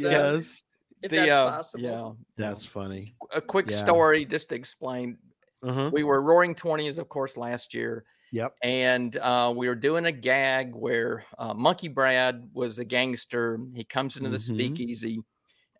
[0.00, 0.62] So, yes.
[1.02, 1.84] if The, that's uh, possible.
[1.84, 3.14] yeah That's funny.
[3.32, 3.76] a quick Yeah.
[3.76, 5.18] story just to explain.
[5.62, 5.90] Uh-huh.
[5.92, 8.56] We were Roaring Twenties, of course, last year, Yep.
[8.62, 13.58] and uh, we were doing a gag where uh, Monkey Brad was a gangster.
[13.74, 14.54] He comes into the Mhm.
[14.54, 15.22] speakeasy,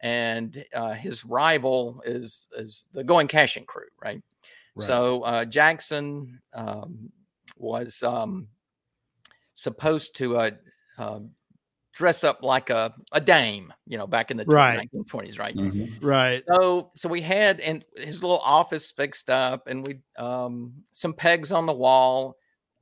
[0.00, 4.22] and uh, his rival is is the Going Caching crew, right?
[4.76, 4.86] Right.
[4.86, 7.10] So uh, Jackson um,
[7.56, 8.48] was um,
[9.54, 10.50] supposed to uh,
[10.98, 11.20] uh,
[11.92, 14.84] dress up like a, a dame, you know, back in the Right.
[14.84, 15.56] 1920s, right?
[15.56, 15.98] Mhm.
[16.02, 16.44] Right.
[16.50, 21.52] So so we had and his little office fixed up and we um some pegs
[21.52, 22.36] on the wall.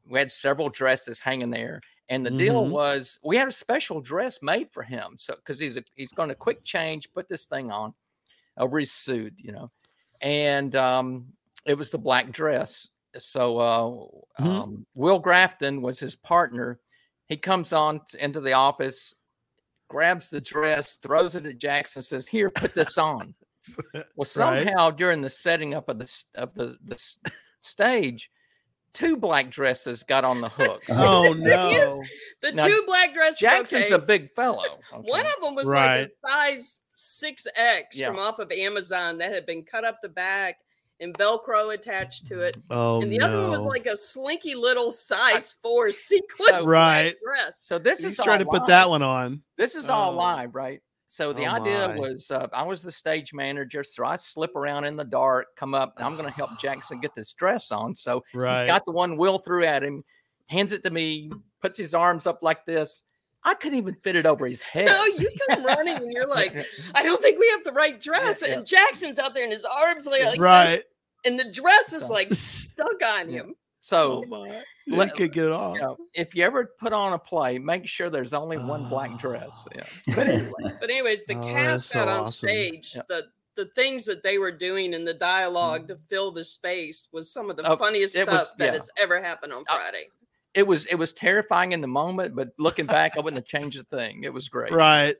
[0.06, 1.80] We had several dresses hanging there.
[2.08, 2.70] And the deal Mhm.
[2.70, 5.16] was we had a special dress made for him.
[5.18, 7.94] So because he's a, he's going to quick change, put this thing on
[8.56, 9.70] over his suit, you know.
[10.20, 11.34] And um
[11.66, 12.88] it was the black dress.
[13.18, 13.58] So
[14.38, 14.60] uh Mhm.
[14.62, 16.80] um, Will Grafton was his partner.
[17.30, 19.14] He comes on into the office,
[19.88, 23.34] grabs the dress, throws it at Jackson, says, "Here, put this on."
[23.94, 24.26] Well, Right.
[24.26, 26.98] somehow during the setting up of the of the the
[27.60, 28.30] stage,
[28.94, 30.82] two black dresses got on the hook.
[30.88, 31.94] Oh, oh Yes.
[31.94, 32.02] no.
[32.40, 33.38] the now, two black dresses.
[33.38, 34.80] Jackson's okay, a big fellow.
[34.92, 36.00] One of them was Right.
[36.00, 38.08] like a size six X Yeah.
[38.08, 40.58] from off of Amazon that had been cut up the back
[41.00, 42.56] and Velcro attached to it.
[42.70, 43.26] Oh and the no.
[43.26, 47.16] other one was like a slinky little size four sequin So- Right.
[47.24, 47.60] dress.
[47.64, 49.42] so this He's is trying to all put that one on.
[49.56, 50.16] This is all Oh.
[50.16, 50.80] live, right?
[51.08, 51.96] So the Oh, idea my.
[51.96, 55.74] was uh, I was the stage manager, so I slip around in the dark, come
[55.74, 57.96] up, and I'm going to help Jackson get this dress on.
[57.96, 58.58] So Right.
[58.58, 60.04] He's got the one Will threw at him,
[60.46, 63.02] hands it to me, puts his arms up like this.
[63.42, 64.84] I couldn't even fit it over his head.
[64.86, 66.54] No, you come running and you're like,
[66.94, 68.44] I don't think we have the right dress.
[68.46, 68.54] yeah.
[68.54, 70.84] And Jackson's out there and his arms like, like right.
[71.24, 73.54] And the dress is like stuck on him.
[73.80, 74.62] so, oh my.
[74.88, 75.74] let- you could get it off.
[75.76, 79.18] you know, if you ever put on a play, make sure there's only one black
[79.18, 79.66] dress.
[79.74, 79.84] Yeah.
[80.14, 82.32] But anyway, But anyways, the Oh, that's cast so on awesome.
[82.48, 83.02] stage, Yeah.
[83.08, 83.24] the
[83.56, 87.50] the things that they were doing in the dialogue to fill the space was some
[87.50, 88.72] of the Oh, funniest stuff was- that yeah.
[88.72, 90.08] has ever happened on Uh, Friday.
[90.54, 93.78] it was it was terrifying in the moment, but looking back, I wouldn't have changed
[93.78, 94.24] a thing.
[94.24, 95.16] It was great, Right.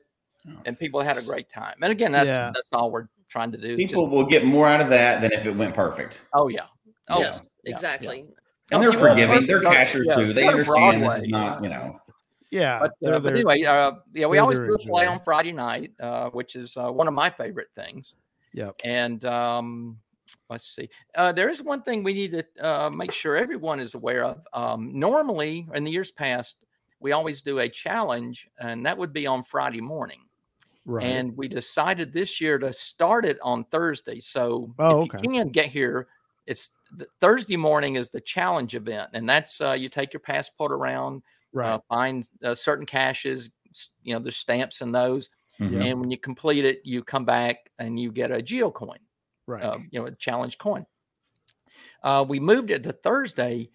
[0.65, 1.75] and people had a great time.
[1.83, 2.51] And again, that's Yeah.
[2.53, 3.75] that's all we're trying to do.
[3.77, 6.21] People Just, will get more out of that than if it went perfect.
[6.33, 6.65] oh yeah,
[7.09, 7.75] oh yes, yeah, yeah.
[7.75, 8.25] exactly.
[8.27, 8.35] Oh,
[8.71, 9.47] And they're forgiving.
[9.47, 10.33] They're perfect, cachers yeah, too.
[10.33, 11.69] They go to understand this is not, yeah.
[11.69, 11.99] you know.
[12.51, 12.79] Yeah.
[13.01, 15.13] but, uh, but anyway, uh, yeah, we always do a play enjoy.
[15.13, 18.15] on Friday night, uh, which is uh, one of my favorite things.
[18.53, 18.75] Yep.
[18.83, 19.97] And um,
[20.49, 20.89] let's see.
[21.15, 24.41] Uh, there is one thing we need to uh, make sure everyone is aware of.
[24.53, 26.57] Um, normally, in the years past,
[26.99, 30.19] we always do a challenge, and that would be on Friday morning.
[30.85, 31.05] Right.
[31.05, 34.19] And we decided this year to start it on Thursday.
[34.19, 35.19] So Oh, if okay.
[35.21, 36.07] you can get here,
[36.47, 40.71] it's the, Thursday morning is the challenge event, and that's uh, you take your passport
[40.71, 41.21] around,
[41.53, 41.73] right.
[41.75, 43.51] uh, find uh, certain caches,
[44.03, 45.85] you know, there's stamps in those, Mhm.
[45.85, 48.97] and when you complete it, you come back and you get a geo coin
[49.45, 49.63] right.
[49.63, 50.85] uh, you know, a challenge coin.
[52.03, 53.69] Uh, we moved it to Thursday.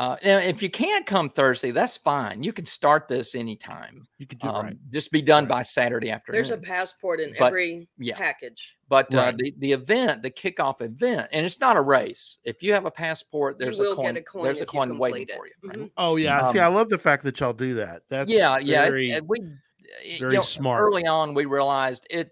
[0.00, 2.42] Uh, now, if you can't come Thursday, that's fine.
[2.42, 4.06] You can start this anytime.
[4.16, 4.76] you could do Um, right.
[4.90, 5.50] Just be done Right.
[5.50, 6.36] by Saturday afternoon.
[6.38, 8.16] There's a passport in But- every yeah.
[8.16, 8.78] package.
[8.88, 12.38] but uh, the, the event, the kickoff event, and it's not a race.
[12.44, 14.16] If you have a passport, there's a coin.
[14.16, 15.34] a coin there's a coin waiting it.
[15.36, 15.52] for you.
[15.64, 15.78] right?
[15.80, 15.90] Mhm.
[15.98, 16.50] Oh yeah.
[16.50, 18.02] See, I um, love the fact that y'all do that.
[18.08, 18.84] That's yeah, yeah.
[18.84, 19.38] it- very- it- we
[20.18, 20.80] very you know, smart.
[20.82, 22.30] Early on, we realized it.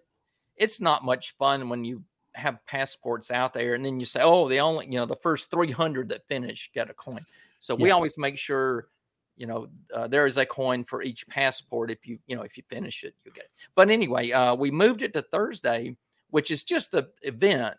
[0.56, 2.02] It's not much fun when you
[2.32, 5.50] have passports out there, and then you say, "Oh, the only you know the first
[5.50, 7.26] three hundred that finish get a coin."
[7.58, 8.88] So we always make sure,
[9.36, 11.90] you know, uh, there is a coin for each passport.
[11.90, 13.50] If you you know if you finish it, you get it.
[13.74, 15.96] But anyway, uh, we moved it to Thursday,
[16.30, 17.76] which is just the event,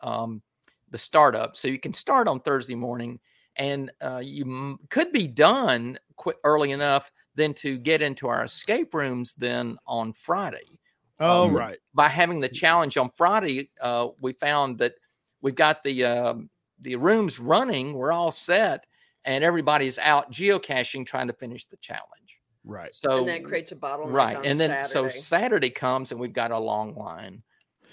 [0.00, 0.42] um,
[0.90, 1.56] the startup.
[1.56, 3.18] So you can start on Thursday morning,
[3.56, 8.44] and uh, you m- could be done quick early enough then to get into our
[8.44, 10.80] escape rooms then on Friday.
[11.20, 11.78] oh um, right.
[11.94, 14.94] By having the challenge on Friday, uh, we found that
[15.42, 17.92] we've got the um, the rooms running.
[17.92, 18.86] We're all set,
[19.26, 22.40] and everybody's out geocaching trying to finish the challenge.
[22.64, 22.94] Right.
[22.94, 25.10] So and that creates a bottleneck right, on and then Saturday.
[25.12, 27.42] so Saturday comes and we've got a long line,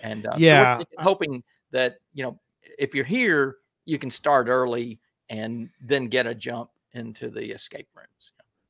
[0.02, 2.40] and uh, so we're Yeah, just hoping that you know
[2.80, 7.88] if you're here, you can start early and then get a jump into the escape
[7.96, 8.08] rooms.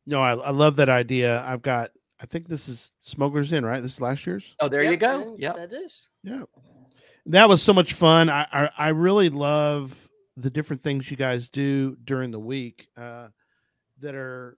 [0.06, 1.41] No, I, I love that idea.
[1.45, 1.91] I've got.
[2.19, 3.82] I think this is Smokers Inn, right?
[3.82, 4.56] This is last year's.
[4.62, 5.36] Oh, there you go.
[5.38, 5.54] Yeah.
[5.54, 6.10] that is.
[6.23, 6.43] Yeah.
[7.28, 8.30] That was so much fun.
[8.30, 13.28] I, I I really love the different things you guys do during the week uh,
[14.00, 14.58] that are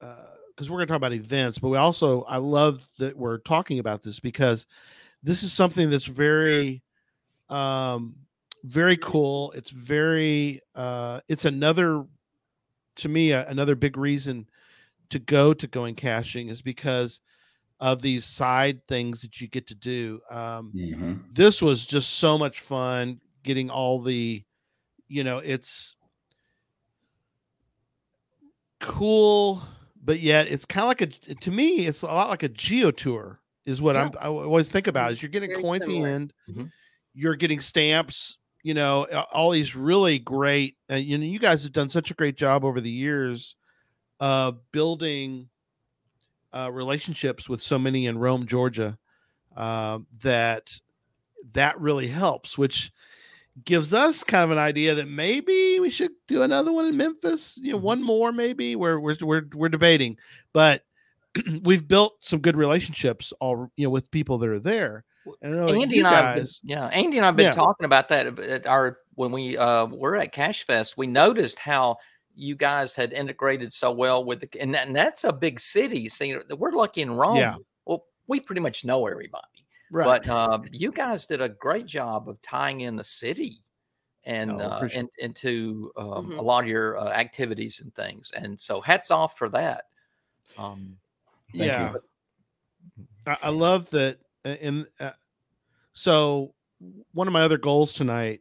[0.00, 3.78] because we're going to talk about events, but we also I love that we're talking
[3.80, 4.66] about this because
[5.22, 6.82] this is something that's very
[7.48, 8.14] um
[8.64, 9.52] very cool.
[9.52, 12.04] It's very uh it's another
[12.96, 14.48] to me a, another big reason
[15.10, 17.20] to go to going caching is because
[17.80, 20.20] of these side things that you get to do.
[20.30, 21.34] Um, Mhm.
[21.34, 24.44] this was just so much fun getting all the,
[25.08, 25.96] you know, it's
[28.80, 29.62] cool,
[30.02, 32.90] but yet it's kind of like a, to me, it's a lot like a geo
[32.90, 35.88] tour is what I'm, I always think about is you're getting a Very coin at
[35.88, 36.08] the similar.
[36.08, 36.70] end, Mhm.
[37.14, 41.72] you're getting stamps, you know, all these really great, uh, you know, you guys have
[41.72, 43.56] done such a great job over the years
[44.20, 45.48] of building
[46.54, 48.98] uh, relationships with so many in Rome, Georgia,
[49.56, 50.80] uh, that
[51.52, 52.90] that really helps, which
[53.64, 57.58] gives us kind of an idea that maybe we should do another one in Memphis.
[57.60, 58.76] You know, one more maybe.
[58.76, 60.16] We're we're we're, we're debating,
[60.52, 60.82] but
[61.62, 65.04] we've built some good relationships all you know with people that are there.
[65.42, 67.52] And I know that Andy and I, been, yeah, Andy and I've been Yeah.
[67.52, 70.96] talking about that at our when we uh, were at Cache Fest.
[70.96, 71.96] We noticed how
[72.34, 76.08] you guys had integrated so well with the, and, that, and that's a big city.
[76.08, 77.36] See, we're lucky in Rome.
[77.36, 77.56] Yeah.
[77.84, 79.57] Well, we pretty much know everybody,
[79.90, 80.04] right?
[80.22, 83.62] but uh, you guys did a great job of tying in the city
[84.24, 86.44] and Oh, uh, appreciate and into um, a Mhm.
[86.44, 88.30] lot of your uh, activities and things.
[88.32, 89.84] And so, hats off for that.
[90.56, 90.98] Um,
[91.56, 91.84] Thank you.
[91.84, 91.94] yeah
[93.26, 95.12] I, I love that uh, and uh,
[95.92, 96.54] so
[97.12, 98.40] one of my other goals tonight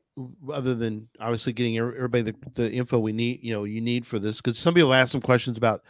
[0.52, 4.20] other than obviously getting everybody the, the info we need you know you need for
[4.20, 5.82] this because some people ask some questions about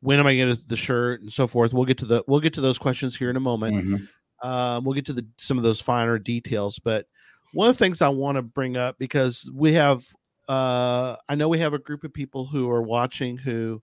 [0.00, 2.40] when am i going to the shirt and so forth we'll get to the we'll
[2.40, 4.08] get to those questions here in a moment Mhm.
[4.42, 7.06] Um, we'll get to the some of those finer details but
[7.52, 10.04] one of the things i want to bring up because we have
[10.48, 13.80] uh, i know we have a group of people who are watching who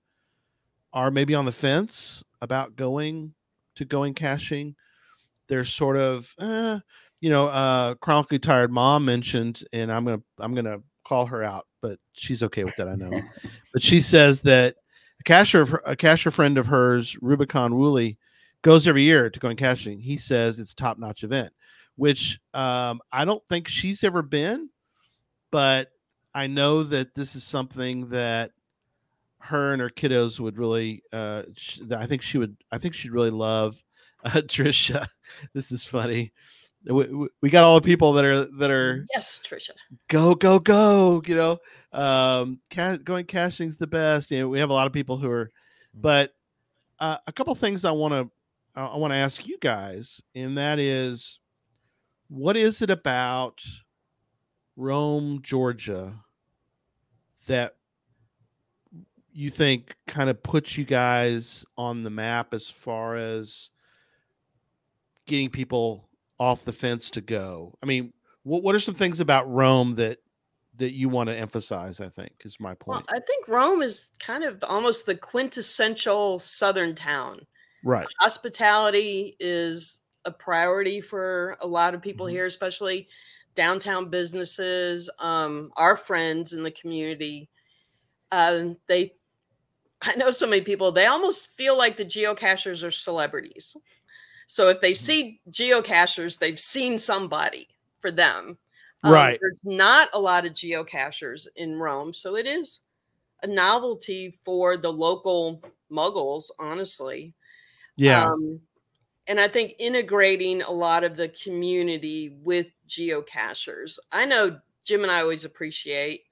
[0.94, 3.34] are maybe on the fence about going
[3.76, 4.76] to going caching.
[5.48, 6.80] They're sort of uh,
[7.22, 11.66] you know uh chronically tired mom mentioned and i'm gonna i'm gonna call her out
[11.82, 13.22] but she's okay with that i know.
[13.74, 14.76] But she says that
[15.20, 18.18] a cashier of her, a cashier friend of hers rubicon woolley
[18.62, 21.52] goes every year to going caching he says it's a top-notch event
[21.96, 24.70] which um i don't think she's ever been
[25.52, 25.90] but
[26.34, 28.52] i know that this is something that
[29.42, 33.12] her and her kiddos would really uh sh- i think she would i think she'd
[33.12, 33.82] really love.
[34.26, 35.08] Uh, trisha
[35.54, 36.34] this is funny.
[36.84, 39.70] We, we- we got all the people that are that are Yes, Trisha.
[40.10, 41.58] go go go you know?
[41.94, 44.30] Um ca- going caching's the best.
[44.30, 45.50] You know we have a lot of people who are
[45.94, 46.34] but
[47.00, 48.30] uh, a couple things i want to
[48.80, 51.40] i want to ask you guys and that is
[52.30, 53.64] what is it about
[54.80, 56.16] Rome, Georgia
[57.48, 57.76] that
[59.34, 63.72] you think kind of puts you guys on the map as far as
[65.26, 66.08] getting people
[66.40, 67.78] off the fence to go?
[67.84, 68.14] I mean,
[68.44, 70.20] what what are some things about Rome that
[70.78, 72.00] that you want to emphasize?
[72.00, 72.88] I think is my point.
[72.88, 73.10] Well, point.
[73.12, 77.46] I think Rome is kind of almost the quintessential Southern town.
[77.84, 78.08] Right.
[78.20, 82.32] Hospitality is a priority for a lot of people Mhm.
[82.32, 83.08] here, especially
[83.56, 85.10] downtown businesses.
[85.20, 87.50] Um, our friends in the community,
[88.32, 89.14] uh, they,
[90.02, 93.76] I know so many people, they almost feel like the geocachers are celebrities.
[94.48, 94.96] So if they Mhm.
[94.96, 97.68] see geocachers, they've seen somebody
[98.02, 98.58] for them.
[99.04, 99.40] Um, Right.
[99.42, 102.82] There's not a lot of geocachers in Rome, so it is
[103.44, 107.34] a novelty for the local muggles, honestly.
[108.00, 108.24] Yeah.
[108.32, 108.60] Um,
[109.28, 114.00] and I think integrating a lot of the community with geocachers.
[114.12, 116.24] I know Jim and I always appreciate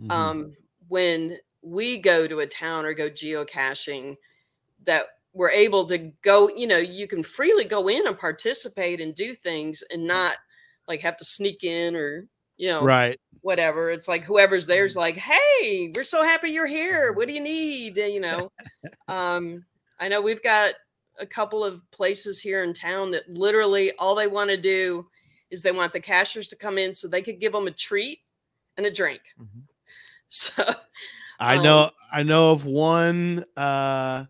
[0.00, 0.10] Mhm.
[0.10, 0.56] um,
[0.88, 4.16] when we go to a town or go geocaching
[4.84, 9.14] that we're able to go, you know, you can freely go in and participate and
[9.14, 10.36] do things and not
[10.88, 13.18] like have to sneak in or, you know, right.
[13.40, 13.90] whatever.
[13.90, 17.12] It's like whoever's there's like, hey, we're so happy you're here.
[17.12, 17.96] What do you need?
[17.96, 18.52] You know,
[19.08, 19.64] um,
[19.98, 20.74] I know we've got
[21.18, 25.06] a couple of places here in town that literally all they want to do
[25.50, 28.20] is they want the cachers to come in so they could give them a treat
[28.76, 29.20] and a drink.
[29.40, 29.62] Mhm.
[30.28, 30.64] So
[31.38, 34.24] I um, know I know of one uh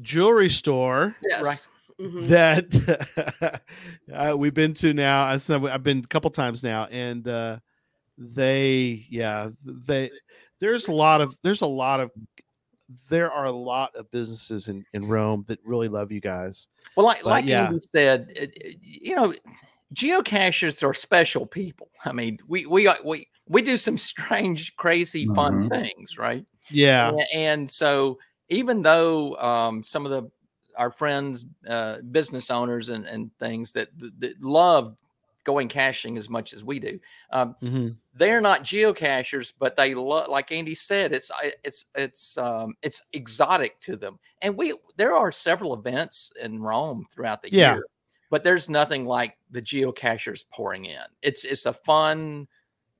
[0.00, 1.68] jewelry store yes.
[2.00, 2.26] Mhm.
[2.28, 3.62] that
[4.12, 5.24] uh, we've been to now.
[5.26, 7.58] I said I've been a couple times now, and uh,
[8.18, 10.10] they, yeah, they.
[10.60, 12.10] There's a lot of there's a lot of
[13.08, 16.68] there are a lot of businesses in in Rome that really love you guys.
[16.96, 17.66] Well, like But, like yeah.
[17.66, 19.32] Andy said, it- it- you know,
[19.94, 21.88] geocachers are special people.
[22.04, 25.70] I mean, we we we we do some strange, crazy, fun Mhm.
[25.70, 26.46] things, right?
[26.70, 30.30] Yeah, A- And so, even though um, some of the
[30.76, 34.96] our friends, uh, business owners, and and things that, that love
[35.44, 36.98] going caching as much as we do,
[37.30, 41.30] um, mhm, they're not geocachers, but they love, like Andy said, it's
[41.64, 44.18] it's it's um, it's exotic to them.
[44.42, 47.74] And we there are several events in Rome throughout the Yeah.
[47.74, 47.86] year,
[48.30, 51.02] but there's nothing like the geocachers pouring in.
[51.22, 52.48] It's it's a fun.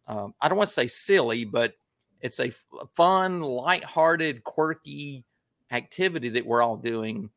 [0.06, 1.74] Um, I don't want to say silly, but
[2.20, 5.24] it's a f- a fun, lighthearted, quirky
[5.70, 7.30] activity that we're all doing.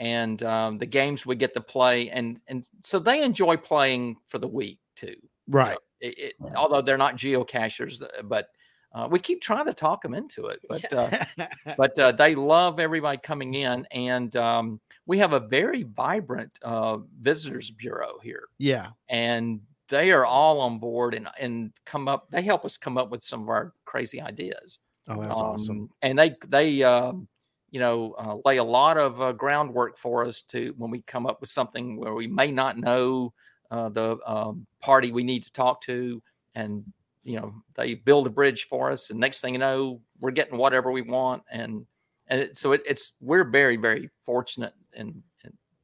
[0.00, 4.38] And um, the games we get to play, and and so they enjoy playing for
[4.38, 5.08] the week too.
[5.08, 5.72] you right.
[5.72, 6.56] know, it, it, Right.
[6.56, 8.48] although they're not geocachers, uh, but
[8.94, 10.60] uh, we keep trying to talk them into it.
[10.68, 11.10] But uh,
[11.76, 16.98] but uh, they love everybody coming in, and um, we have a very vibrant uh,
[17.20, 19.60] visitors bureau here, yeah, and
[19.90, 22.30] they are all on board and and come up.
[22.30, 24.78] They help us come up with some of our crazy ideas.
[25.10, 25.80] oh, that's awesome.
[25.80, 27.28] Um, And they they um,
[27.70, 31.26] you know uh, lay a lot of uh, groundwork for us to when we come
[31.26, 33.32] up with something where we may not know
[33.70, 36.22] uh, the um, party we need to talk to,
[36.54, 36.84] and
[37.22, 40.58] you know they build a bridge for us, and next thing you know we're getting
[40.58, 41.86] whatever we want, and
[42.26, 45.22] and it, so it, it's we're very very fortunate and,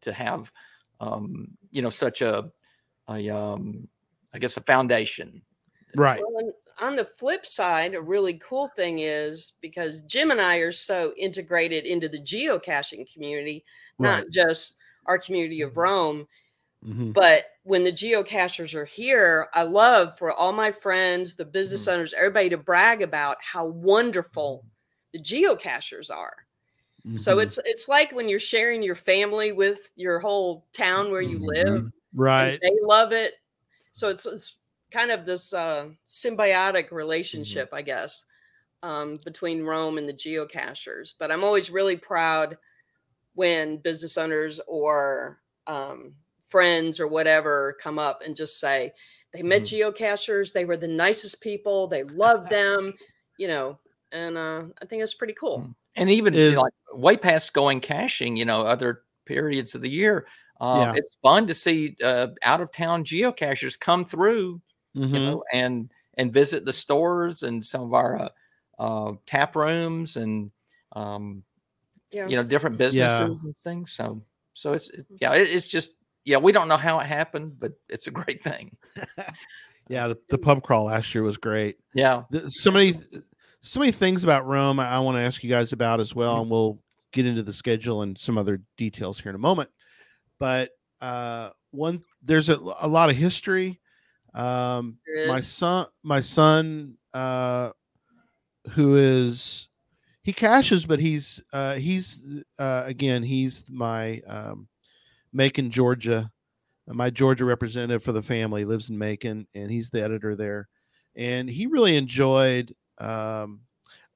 [0.03, 0.53] to have
[1.01, 2.51] um, you know such a
[3.09, 3.89] a um,
[4.33, 5.43] I guess a foundation.
[5.97, 6.21] Right.
[6.21, 10.59] Well, and on the flip side, a really cool thing is because Jim and I
[10.59, 13.65] are so integrated into the geocaching community,
[13.99, 14.31] not Right.
[14.31, 16.27] just our community of Rome,
[16.85, 21.89] mhm, but when the geocachers are here, I love for all my friends, the business
[21.89, 24.65] owners, everybody to brag about how wonderful
[25.13, 26.47] the geocachers are.
[27.17, 27.43] So mhm.
[27.45, 31.67] it's it's like when you're sharing your family with your whole town where you live,
[31.69, 32.61] and right.
[32.61, 33.35] they love it.
[33.93, 34.59] So it's it's
[34.97, 38.25] kind of this uh, symbiotic relationship, I guess,
[38.83, 41.13] um, between Rome and the geocachers.
[41.19, 42.57] But I'm always really proud
[43.35, 46.15] when business owners or um,
[46.49, 48.93] friends or whatever come up and just say
[49.33, 52.95] they met geocachers, they were the nicest people, they loved them,
[53.39, 53.79] you know,
[54.13, 55.69] and uh, I think it's pretty cool.
[55.97, 60.27] and even you like way past going caching, you know, other periods of the year.
[60.59, 61.01] Uh, Yeah.
[61.01, 64.63] It's fun to see uh, out of town geocachers come through,
[64.97, 68.29] mhm, you know, and and visit the stores and some of our uh,
[68.79, 70.51] uh, tap rooms and
[70.93, 71.43] um,
[72.11, 72.27] Yeah.
[72.29, 73.93] you know different businesses and things.
[73.93, 74.23] So
[74.55, 75.17] so it's it- Mm-hmm.
[75.21, 75.93] yeah, it, it's just
[76.25, 78.77] yeah, we don't know how it happened, but it's a great thing.
[79.89, 80.09] yeah.
[80.09, 81.79] The, the pub crawl last year was great.
[81.95, 82.23] Yeah.
[82.33, 82.95] Th- so many
[83.61, 86.43] so many things about Rome I, want to ask you guys about as well, Mhm.
[86.43, 86.79] and we'll
[87.13, 89.71] get into the schedule and some other details here in a moment.
[90.39, 90.71] But
[91.01, 93.81] uh, one there's a, a lot of history.
[94.37, 97.71] Um, my son, my son, uh,
[98.71, 99.69] who is
[100.23, 102.23] he caches, but he's uh, he's
[102.59, 104.69] uh, again he's my um,
[105.33, 106.31] Macon, Georgia,
[106.87, 110.69] my Georgia representative for the family lives in Macon, and he's the editor there,
[111.15, 112.75] and he really enjoyed.
[112.99, 113.61] Um,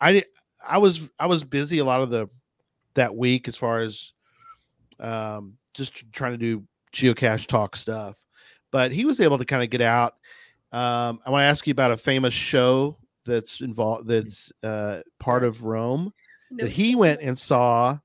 [0.01, 0.25] I
[0.67, 2.29] I was I was busy a lot of the
[2.95, 4.13] that week as far as
[4.99, 8.17] um, just trying to do geocache talk stuff,
[8.71, 10.15] but he was able to kind of get out.
[10.73, 12.97] Um, I want to ask you about a famous show
[13.27, 16.13] that's involved that's uh, part of Rome
[16.51, 17.99] No, that he went and saw,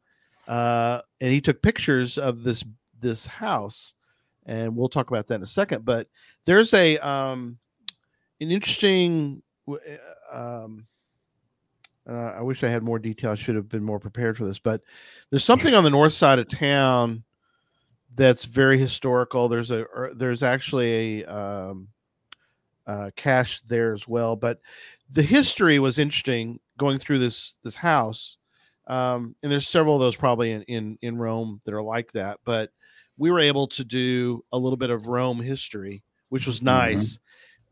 [0.48, 2.64] uh, and he took pictures of this
[3.00, 3.94] this house,
[4.46, 5.86] and we'll talk about that in a second.
[5.86, 6.08] But
[6.46, 7.58] there's a um,
[8.42, 9.42] an interesting.
[9.68, 9.76] uh,
[10.34, 10.88] Um,
[12.08, 13.32] uh, I wish I had more detail.
[13.32, 14.60] I should have been more prepared for this.
[14.60, 14.82] But
[15.30, 17.24] there's something on the north side of town
[18.16, 19.48] that's very historical.
[19.48, 21.90] There's a er, there's actually a um,
[22.88, 24.36] uh, cache there as well.
[24.36, 24.60] But
[25.12, 28.38] the history was interesting going through this this house.
[28.88, 32.40] Um, and there's several of those probably in, in in Rome that are like that.
[32.46, 32.72] But
[33.18, 37.20] we were able to do a little bit of Rome history, which was nice.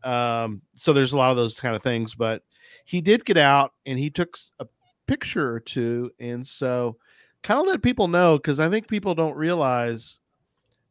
[0.04, 2.16] Um, so there's a lot of those kind of things.
[2.16, 2.44] But
[2.86, 4.68] he did get out and he took a
[5.08, 6.98] picture or two, and so
[7.44, 10.20] kind of let people know because I think people don't realize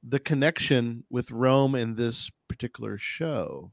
[0.02, 3.70] the connection with Rome and this particular show.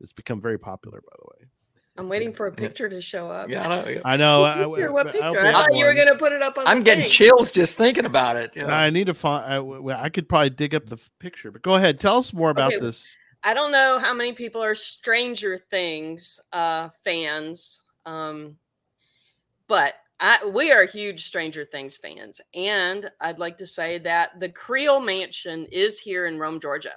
[0.00, 1.48] It's become very popular, by the way.
[1.96, 3.48] I'm waiting for a picture to show up.
[3.48, 3.88] Yeah, I know.
[3.88, 4.00] yeah.
[4.04, 4.40] I know.
[4.40, 4.88] What I- picture?
[4.88, 5.22] I- What I picture?
[5.22, 6.66] don't I, think thought you were one- going to put it up on.
[6.66, 7.10] I'm the getting thing.
[7.12, 8.56] chills just thinking about it.
[8.56, 8.68] you know.
[8.68, 9.44] I need to find.
[9.44, 12.00] I, w- I could probably dig up the picture, but go ahead.
[12.00, 12.80] Tell us more about Okay.
[12.80, 13.16] this.
[13.44, 18.56] I don't know how many people are Stranger Things uh, fans, um,
[19.68, 24.48] but I, we are huge Stranger Things fans, and I'd like to say that the
[24.48, 26.94] Creel Mansion is here in Rome, Georgia,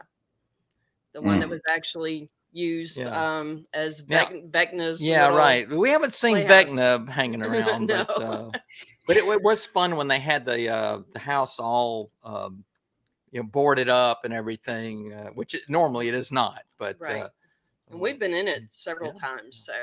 [1.14, 1.52] the one that Mm.
[1.52, 3.40] was actually used Yeah.
[3.40, 4.26] um, as Yeah.
[4.30, 5.06] Vec- Vecna's.
[5.06, 5.68] Yeah, right.
[5.70, 6.72] We haven't seen playhouse.
[6.72, 8.52] Vecna hanging around, but uh,
[9.08, 12.64] but it, it was fun when they had the uh, the house all um,
[13.32, 16.64] you know boarded up and everything, uh, which it, normally it is not.
[16.78, 17.24] But Right.
[17.24, 17.30] uh,
[17.90, 19.28] And we've been in it several Yeah.
[19.28, 19.74] times, so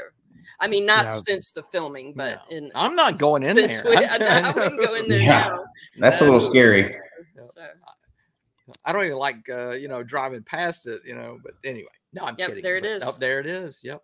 [0.61, 1.11] I mean, not Yeah.
[1.11, 2.57] since the filming, but no.
[2.57, 3.83] in I'm not going in there.
[3.85, 5.49] we, I'm I, I wouldn't go in there Yeah.
[5.49, 5.65] now.
[5.99, 6.49] That's a little No.
[6.49, 6.97] scary.
[7.39, 7.63] So.
[8.85, 11.39] I don't even like uh, you know driving past it, you know.
[11.43, 12.63] But anyway, no, I'm Yep, kidding.
[12.65, 13.83] there it but- Oh, there it is.
[13.85, 14.03] Yep.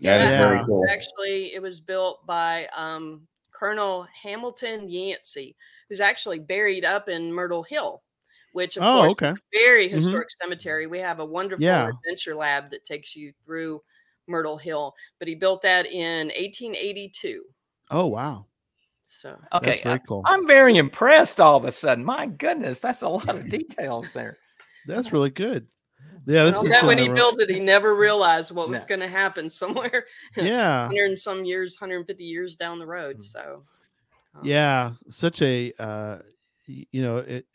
[0.00, 0.38] That is Yeah.
[0.38, 0.64] very Yeah.
[0.66, 0.86] cool.
[0.88, 5.54] Actually, it was built by um, Colonel Hamilton Yancey,
[5.88, 8.02] who's actually buried up in Myrtle Hill,
[8.52, 9.30] which of Oh, course okay.
[9.32, 9.92] is a very Mhm.
[9.92, 10.86] historic cemetery.
[10.86, 11.90] We have a wonderful Yeah.
[11.90, 13.82] adventure lab that takes you through
[14.26, 17.42] Myrtle Hill, but he built that in 1882.
[17.90, 18.46] Oh, wow.
[19.04, 19.70] So Okay.
[19.72, 20.22] That's very cool.
[20.24, 22.04] I'm very impressed all of a sudden.
[22.04, 24.38] My goodness, that's a lot of details there.
[24.86, 25.66] That's really good.
[26.26, 28.82] Yeah, this Well, is that when he the- built it, he never realized what was
[28.82, 28.86] No.
[28.86, 30.06] going to happen somewhere
[30.36, 33.18] Yeah, 100 and some years, 150 years down the road.
[33.18, 33.22] Mm.
[33.22, 33.64] So,
[34.34, 34.92] um, yeah.
[35.08, 36.18] Such a uh,
[36.66, 37.46] you know it.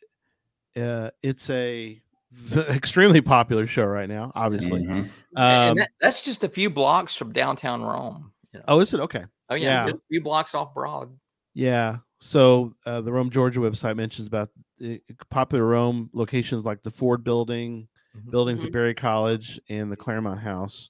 [0.75, 1.99] Uh, it's a
[2.37, 4.31] v- extremely popular show right now.
[4.35, 4.83] Obviously.
[4.83, 4.89] Mhm.
[4.91, 8.31] And- Um, and that, that's just a few blocks from downtown Rome.
[8.53, 8.65] you know.
[8.69, 9.25] oh, is it okay?
[9.49, 9.83] Oh yeah, yeah.
[9.91, 11.09] just a few blocks off Broad.
[11.53, 11.97] Yeah.
[12.19, 17.23] So uh, the Rome, Georgia website mentions about the popular Rome locations like the Ford
[17.23, 18.31] Building, Mhm.
[18.31, 18.65] buildings Mhm.
[18.67, 20.89] at Berry College, and the Claremont House.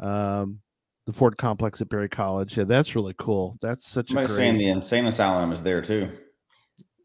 [0.00, 0.60] Um,
[1.06, 2.56] the Ford complex at Berry College.
[2.56, 3.56] Yeah, that's really cool.
[3.60, 4.44] That's such a Somebody's great.
[4.44, 6.10] saying the insane asylum is there too.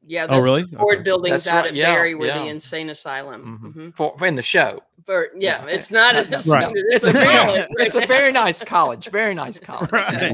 [0.10, 0.64] Yeah, Oh, really?
[0.64, 1.04] the Ford Okay.
[1.04, 2.40] buildings That's out right, at yeah, Berry where yeah.
[2.44, 3.60] the insane asylum.
[3.62, 3.76] Mhm.
[3.76, 3.96] Mhm.
[3.96, 5.74] For, for in the show, For yeah, Yeah.
[5.76, 6.16] it's not.
[6.16, 6.72] No, an no, Right.
[6.76, 9.92] it it's is a a very, it's a very nice college, very nice college.
[9.92, 10.34] Right.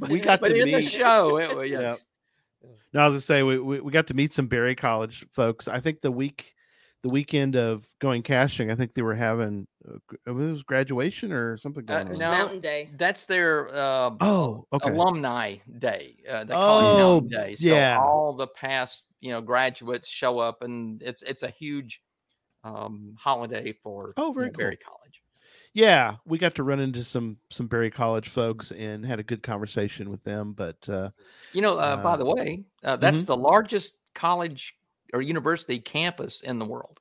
[0.00, 1.80] But, We got but to in the meet- show, it was Yeah.
[1.80, 2.04] yes.
[2.94, 5.66] No, I say we, we, we got to meet some Berry College folks.
[5.68, 6.54] I think the week,
[7.02, 9.73] the weekend of going caching, I think they were having gr-
[10.26, 12.30] it was graduation or something Uh, going It was on.
[12.30, 12.30] no.
[12.38, 12.90] Mountain Day.
[12.96, 14.90] That's their uh, Oh, okay.
[14.90, 16.16] alumni day.
[16.28, 17.54] Uh, they call it Oh, Mountain Day.
[17.56, 17.98] So yeah.
[18.00, 22.02] all the past, you know, graduates show up, and it's it's a huge
[22.64, 24.76] um, holiday for Oh, you very know, Berry.
[24.76, 25.22] College.
[25.74, 29.42] Yeah, we got to run into some some Berry College folks and had a good
[29.42, 30.52] conversation with them.
[30.54, 31.10] But uh,
[31.52, 33.26] You know, uh, by Uh, the way, uh, that's mhm.
[33.26, 34.74] the largest college
[35.12, 37.00] or university campus in the world.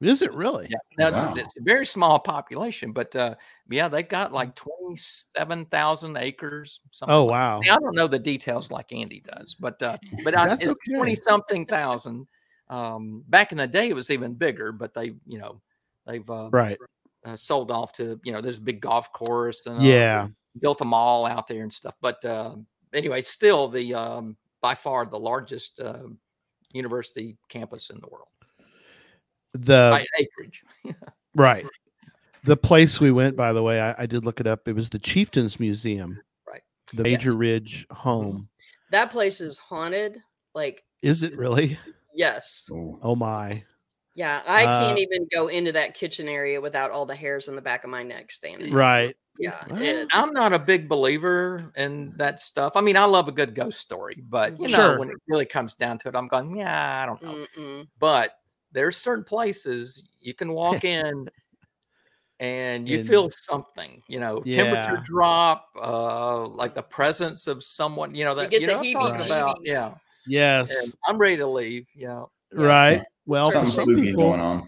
[0.00, 0.68] Is it really?
[0.68, 1.34] Yeah, that's Wow.
[1.34, 3.34] it's a very small population, but uh,
[3.68, 4.34] yeah, they've got Mm.
[4.34, 6.80] like twenty seven thousand acres.
[6.92, 7.60] Something Oh like wow.
[7.70, 10.76] I don't know the details like Andy does, but uh, but I, it's okay.
[10.96, 12.26] twenty something thousand.
[12.68, 15.60] Um, back in the day, it was even bigger, but they, you know,
[16.06, 16.78] they've uh, Right.
[17.24, 20.28] uh, sold off to, you know, there's a big golf course and uh, Yeah.
[20.60, 21.94] built a mall out there and stuff.
[22.00, 22.56] But uh,
[22.94, 26.04] anyway, still the um, by far the largest uh,
[26.72, 28.28] university campus in the world
[29.52, 30.62] The by acreage.
[31.34, 31.66] right.
[32.44, 34.66] The place we went, by the way, I, I did look it up.
[34.66, 36.18] It was the Chieftains Museum.
[36.48, 36.62] Right.
[36.94, 37.36] The Major Yes.
[37.36, 38.48] Ridge home.
[38.92, 40.18] That place is haunted.
[40.54, 41.78] Like, Is it really?
[42.14, 42.68] yes.
[42.72, 42.98] Ooh.
[43.02, 43.62] Oh my.
[44.14, 44.40] Yeah.
[44.48, 47.62] I can't Uh, even go into that kitchen area without all the hairs on the
[47.62, 48.72] back of my neck standing.
[48.72, 49.14] Right.
[49.38, 49.62] Yeah.
[49.70, 52.72] Well, I'm not a big believer in that stuff.
[52.74, 55.74] I mean, I love a good ghost story, but you know, when it really comes
[55.76, 57.46] down to it, I'm going, yeah, I don't know.
[57.56, 57.88] Mm-mm.
[57.98, 58.32] But
[58.72, 61.28] there's certain places you can walk in
[62.38, 68.14] and you And- feel something, you know, temperature drop, uh, like the presence of someone,
[68.14, 69.58] you know, that get you the know, I'm talking about.
[69.62, 69.94] Yeah.
[70.26, 70.70] Yes.
[70.70, 71.86] And I'm ready to leave.
[71.94, 72.24] Yeah.
[72.52, 72.64] Yeah.
[72.64, 73.02] Right.
[73.26, 74.66] Well, for Something some people, going on.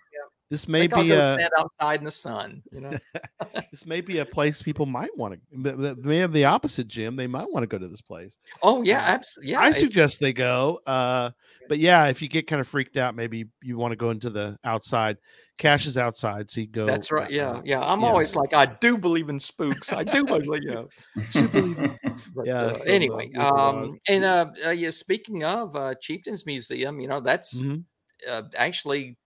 [0.52, 2.62] This may be a stand outside in the sun.
[2.72, 2.92] You know,
[3.70, 5.94] this may be a place people might want to.
[5.98, 7.16] They have the opposite, Jim.
[7.16, 8.36] They might want to go to this place.
[8.62, 9.52] oh yeah, Uh, absolutely.
[9.52, 10.78] Yeah, I it- suggest they go.
[10.86, 11.30] Uh,
[11.70, 14.28] but yeah, if you get kind of freaked out, maybe you want to go into
[14.28, 15.16] the outside.
[15.56, 16.84] Cache is outside, so you go.
[16.84, 17.28] That's right.
[17.28, 17.80] uh, Yeah, yeah.
[17.80, 18.10] I'm yes.
[18.10, 19.90] always like, I do believe in spooks.
[19.90, 20.88] I do believe, you know.
[22.34, 26.44] But, Yeah, uh, from the anyway, um, and uh, uh, yeah, speaking of uh, Chieftains
[26.44, 27.84] Museum, you know, that's Mhm.
[28.28, 29.16] uh, actually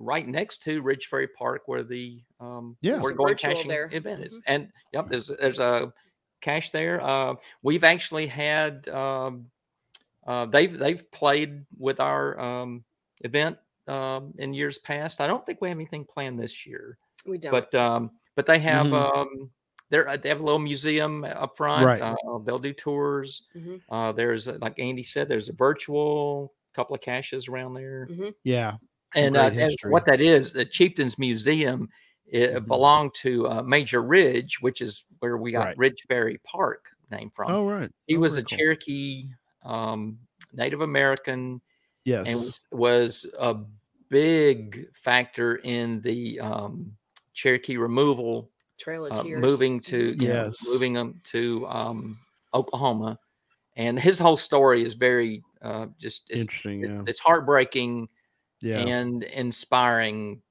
[0.00, 3.00] right next to Ridge Ferry Park, where the um, Yeah.
[3.00, 3.88] we're going ritual caching there.
[3.92, 4.38] event is.
[4.38, 4.42] Mhm.
[4.46, 5.92] And yep, there's there's a
[6.40, 7.00] cache there.
[7.02, 9.50] Uh, we've actually had um,
[10.26, 12.82] uh, they've they've played with our um,
[13.22, 15.20] event um, in years past.
[15.20, 16.96] I don't think we have anything planned this year
[17.26, 17.52] We don't.
[17.52, 19.14] but um but they have Mhm.
[19.16, 19.50] um
[19.90, 22.00] they're uh, they have a little museum up front Right.
[22.00, 23.82] uh, they'll do tours Mhm.
[23.90, 28.32] uh there's like andy said there's a virtual couple of caches around there Mhm.
[28.44, 28.76] Yeah.
[29.14, 31.88] And, uh, and what that is the chieftains museum
[32.26, 32.68] it Mhm.
[32.68, 35.76] belonged to uh, major ridge which is where we got Right.
[35.76, 37.90] ridge Ferry park name from Oh right.
[38.06, 38.44] he Oh, was a cool.
[38.44, 39.28] cherokee
[39.64, 40.18] um
[40.52, 41.60] native american
[42.04, 42.26] Yes.
[42.26, 43.56] and was, was a
[44.10, 46.96] big factor in the um,
[47.34, 49.34] Cherokee removal, Trail of uh, Tears.
[49.34, 50.60] moving to you know, Yes.
[50.62, 52.18] moving them to um,
[52.54, 53.18] Oklahoma,
[53.76, 56.82] and his whole story is very uh, just it's, Interesting.
[56.82, 57.06] it's, Yeah.
[57.06, 58.08] it's heartbreaking
[58.60, 58.78] Yeah.
[58.78, 60.42] and inspiring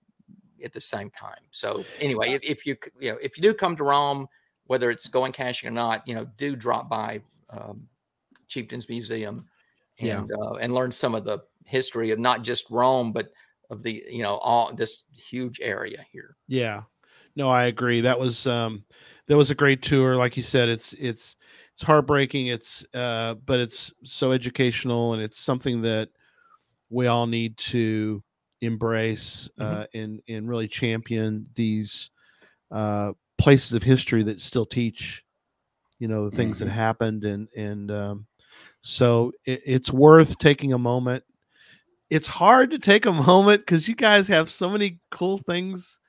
[0.63, 1.39] at the same time.
[1.51, 4.27] So anyway, if, if you you know if you do come to Rome,
[4.65, 7.87] whether it's going caching or not, you know, do drop by um,
[8.47, 9.45] Chieftains Museum
[9.99, 10.19] Yeah.
[10.19, 13.29] and uh, and learn some of the history of not just Rome, but
[13.69, 16.35] of the you know all this huge area here.
[16.47, 16.83] Yeah.
[17.35, 18.01] No, I agree.
[18.01, 18.83] That was um
[19.27, 20.15] that was a great tour.
[20.15, 21.35] Like you said, it's it's
[21.73, 22.47] it's heartbreaking.
[22.47, 26.09] It's uh but it's so educational and it's something that
[26.89, 28.23] we all need to
[28.61, 32.11] embrace uh and and really champion these
[32.71, 35.23] uh places of history that still teach
[35.99, 36.73] you know the things that Mhm.
[36.73, 38.25] happened and and um
[38.81, 41.23] so it, it's worth taking a moment.
[42.09, 45.99] It's hard to take a moment because you guys have so many cool things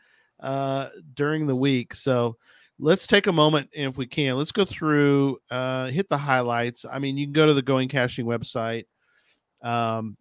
[0.40, 2.36] uh during the week so
[2.78, 6.84] let's take a moment and if we can let's go through uh hit the highlights.
[6.90, 8.84] I mean you can go to the going caching website
[9.62, 10.16] um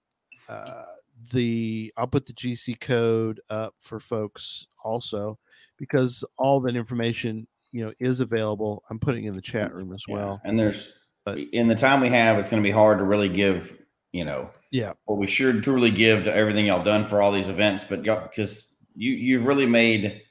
[0.49, 0.83] uh
[1.31, 5.37] the i'll put the gc code up for folks also
[5.77, 10.01] because all that information you know is available i'm putting in the chat room as
[10.07, 10.93] Yeah, well And there's
[11.25, 13.77] But- in the time we have, it's going to be hard to really give,
[14.13, 17.49] you know, yeah what we should truly give to everything y'all done for all these
[17.49, 17.83] events.
[17.83, 20.21] But y'all, because you you've really made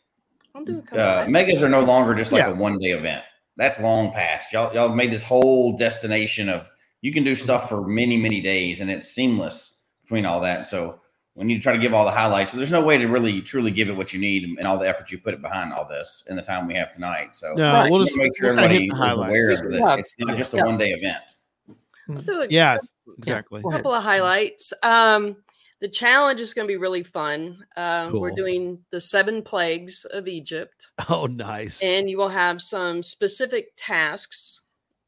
[0.65, 2.51] do a uh, megas are no longer just like Yeah.
[2.51, 3.23] a one day event.
[3.57, 4.53] That's long past.
[4.53, 6.67] Y'all y'all made this whole destination of
[7.03, 9.78] you can do stuff for many many days, and it's seamless
[10.09, 10.67] between all that.
[10.67, 11.01] So
[11.35, 13.43] we need to try to give all the highlights, but there's no way to really
[13.43, 15.87] truly give it what you need and all the effort you put it behind all
[15.87, 17.37] this in the time we have tonight.
[17.37, 17.91] So no Right.
[17.91, 19.95] we'll just just make sure everybody is the highlights aware of that Yeah.
[19.97, 20.65] it's not just a Yeah.
[20.65, 21.23] one day event.
[22.11, 22.79] I'll a yeah
[23.19, 23.81] exactly Go ahead.
[23.81, 24.73] couple of highlights.
[24.83, 25.37] Um,
[25.81, 27.65] the challenge is going to be really fun.
[27.77, 33.03] Uh, We're doing the seven plagues of Egypt, oh nice and you will have some
[33.03, 34.63] specific tasks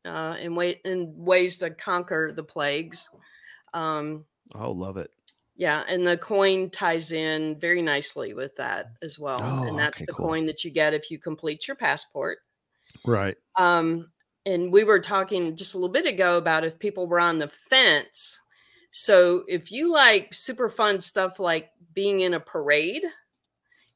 [0.04, 3.08] uh, and way and ways to conquer the plagues.
[3.74, 5.10] Um, oh love it
[5.56, 9.42] yeah, and the coin ties in very nicely with that as well.
[9.42, 10.28] Oh, and that's okay, the cool.
[10.28, 12.38] coin that you get if you complete your passport.
[13.04, 14.10] right Um,
[14.46, 17.48] and we were talking just a little bit ago about if people were on the
[17.48, 18.40] fence.
[18.90, 23.04] So if you like super fun stuff like being in a parade,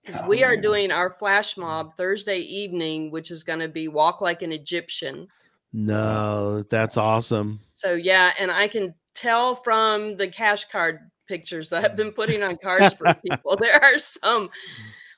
[0.03, 0.61] because Oh, we are yeah.
[0.61, 5.29] doing our flash mob Thursday evening, which is going to be walk like an Egyptian.
[5.73, 10.99] no that's awesome So yeah, and I can tell from the cache card
[11.29, 14.51] pictures that I've been putting on cards for people, there are some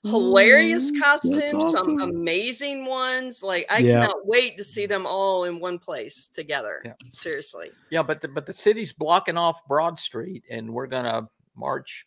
[0.05, 3.43] hilarious Mm, costumes, some amazing ones.
[3.43, 4.01] Like I Yeah.
[4.01, 6.83] cannot wait to see them all in one place together.
[6.85, 6.93] Yeah.
[7.09, 7.71] Seriously.
[7.91, 12.07] Yeah, but the, but the city's blocking off Broad Street, and we're gonna march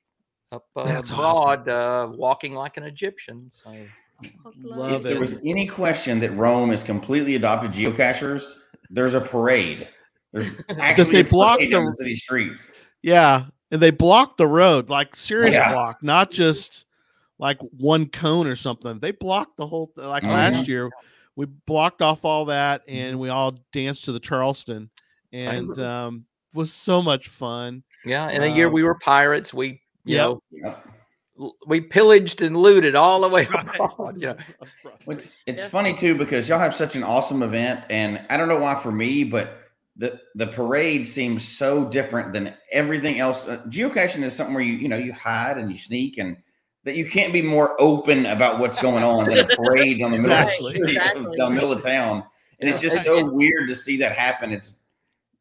[0.52, 3.48] up uh, That's Broad, uh, walking like an Egyptian.
[3.50, 3.88] So
[4.64, 8.56] Love if there was any question that Rome is completely adopted geocachers,
[8.90, 9.88] there's a parade.
[10.34, 10.50] There's
[10.80, 12.74] actually they a block the- the city streets.
[13.02, 15.72] Yeah, and they blocked the road, like serious Yeah.
[15.72, 16.86] block, not just
[17.38, 19.00] like one cone or something.
[19.00, 19.88] They blocked the whole.
[19.96, 20.32] th- Like Mhm.
[20.34, 20.90] last year,
[21.36, 24.90] we blocked off all that, and we all danced to the Charleston,
[25.32, 27.84] and um, was so much fun.
[28.04, 30.28] yeah, in the year Um, we were pirates, we you Yep.
[30.28, 30.86] know Yep.
[31.68, 33.76] we pillaged and looted all the way That's right.
[33.94, 34.18] abroad.
[34.22, 34.38] You know,
[35.08, 35.68] It's it's Yeah.
[35.70, 38.92] funny too because y'all have such an awesome event, and I don't know why for
[38.92, 39.69] me, but
[40.00, 43.48] the the parade seems so different than everything else.
[43.48, 46.38] Uh, geocaching is something where you you know you hide and you sneak, and
[46.86, 50.18] that you can't be more open about what's going on than a parade on the
[50.18, 50.68] middle Exactly.
[50.68, 51.36] of the, street, Exactly.
[51.38, 52.24] the middle of town.
[52.62, 54.52] And it's just so weird to see that happen.
[54.52, 54.80] It's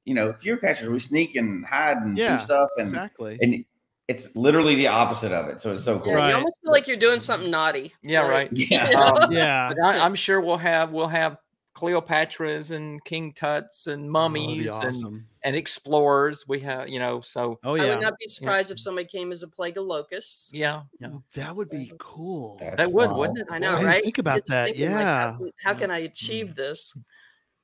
[0.04, 3.38] you know geocachers we sneak and hide and Yeah, do stuff, and Exactly.
[3.40, 3.64] and
[4.08, 5.60] it's literally the opposite of it.
[5.60, 6.12] So it's so cool.
[6.12, 6.28] Yeah, Right.
[6.30, 7.92] You almost feel like you're doing something naughty.
[8.02, 8.48] Yeah, Like, right.
[8.70, 8.88] Yeah.
[9.00, 9.70] Um, yeah.
[9.84, 11.36] I, I'm sure we'll have we'll have
[11.78, 15.26] Cleopatras and King Tuts and Oh, that'd be mummies and, awesome.
[15.44, 16.46] and explorers.
[16.48, 17.84] We have you know so Oh yeah.
[17.84, 20.50] I would not be surprised if somebody came as a plague of locusts.
[20.52, 22.56] yeah yeah that would be cool.
[22.60, 23.18] That's that would wild.
[23.18, 23.46] wouldn't it?
[23.50, 24.02] I know, I right?
[24.02, 25.32] think about Get that, thinking, like, yeah.
[25.32, 26.96] how, can, how can I achieve this?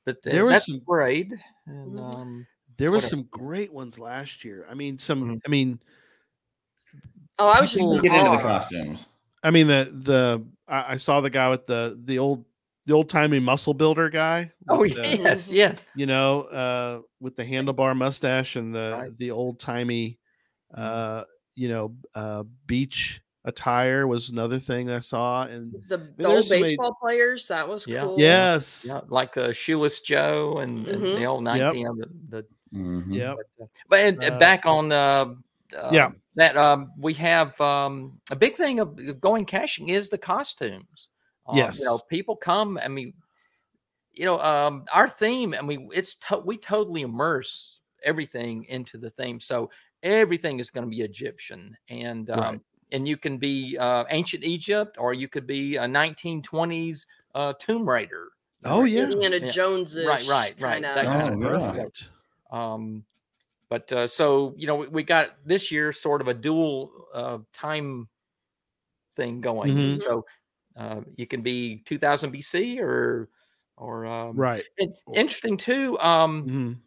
[0.05, 1.33] But There was that's some- great.
[1.65, 2.15] And, Mhm.
[2.15, 2.47] um,
[2.77, 4.65] There was some great ones last year.
[4.69, 5.23] I mean, some.
[5.23, 5.41] Mhm.
[5.45, 5.79] I mean,
[7.39, 9.07] Oh, I was just People in Get into the costumes.
[9.43, 12.45] I mean the the I, I saw the guy with the the old
[12.85, 14.51] the old timey muscle builder guy.
[14.69, 15.79] oh the- yes, yes.
[15.95, 19.17] you know, uh, with the handlebar mustache and the Right.
[19.17, 20.19] the old timey,
[20.73, 21.23] uh,
[21.55, 25.45] you know, uh, beach attire was another thing I saw.
[25.45, 28.01] And The, the old so many- baseball players, that was Yeah.
[28.01, 28.19] cool.
[28.19, 31.15] yes, Yeah, like uh, Shoeless Joe and, and Mhm.
[31.17, 31.57] the old Yep.
[31.59, 31.87] nineteen.
[31.97, 32.45] The, the
[32.77, 33.13] Mhm.
[33.15, 33.37] yep,
[33.87, 35.25] but and, and Uh, back on uh,
[35.77, 36.09] uh, yeah.
[36.35, 41.09] that um, we have um, a big thing of going caching is the costumes.
[41.47, 41.79] Um, Yes.
[41.79, 42.77] you know, people come.
[42.83, 43.13] I mean,
[44.13, 45.53] you know, um, our theme.
[45.57, 49.39] I mean, it's to- we totally immerse everything into the theme.
[49.39, 49.69] So
[50.03, 52.61] everything is going to be Egyptian, and um, Right.
[52.91, 57.87] and you can be uh, ancient Egypt, or you could be a 1920s uh, Tomb
[57.89, 58.31] Raider.
[58.65, 59.53] Oh yeah, Indiana Yeah.
[59.53, 60.85] Jones Right, right, right.
[60.85, 61.77] Kind That kind Oh, of yeah.
[61.77, 62.11] perfect.
[62.51, 63.05] um,
[63.69, 67.39] but uh, so you know, we, we got this year sort of a dual uh,
[67.53, 68.09] time
[69.15, 69.81] thing going.
[69.81, 69.99] Mhm.
[69.99, 70.25] So
[70.75, 73.29] uh, you can be 2000 BC or
[73.77, 74.63] or um, Right.
[74.79, 75.99] and interesting too.
[75.99, 76.77] Um, Mhm.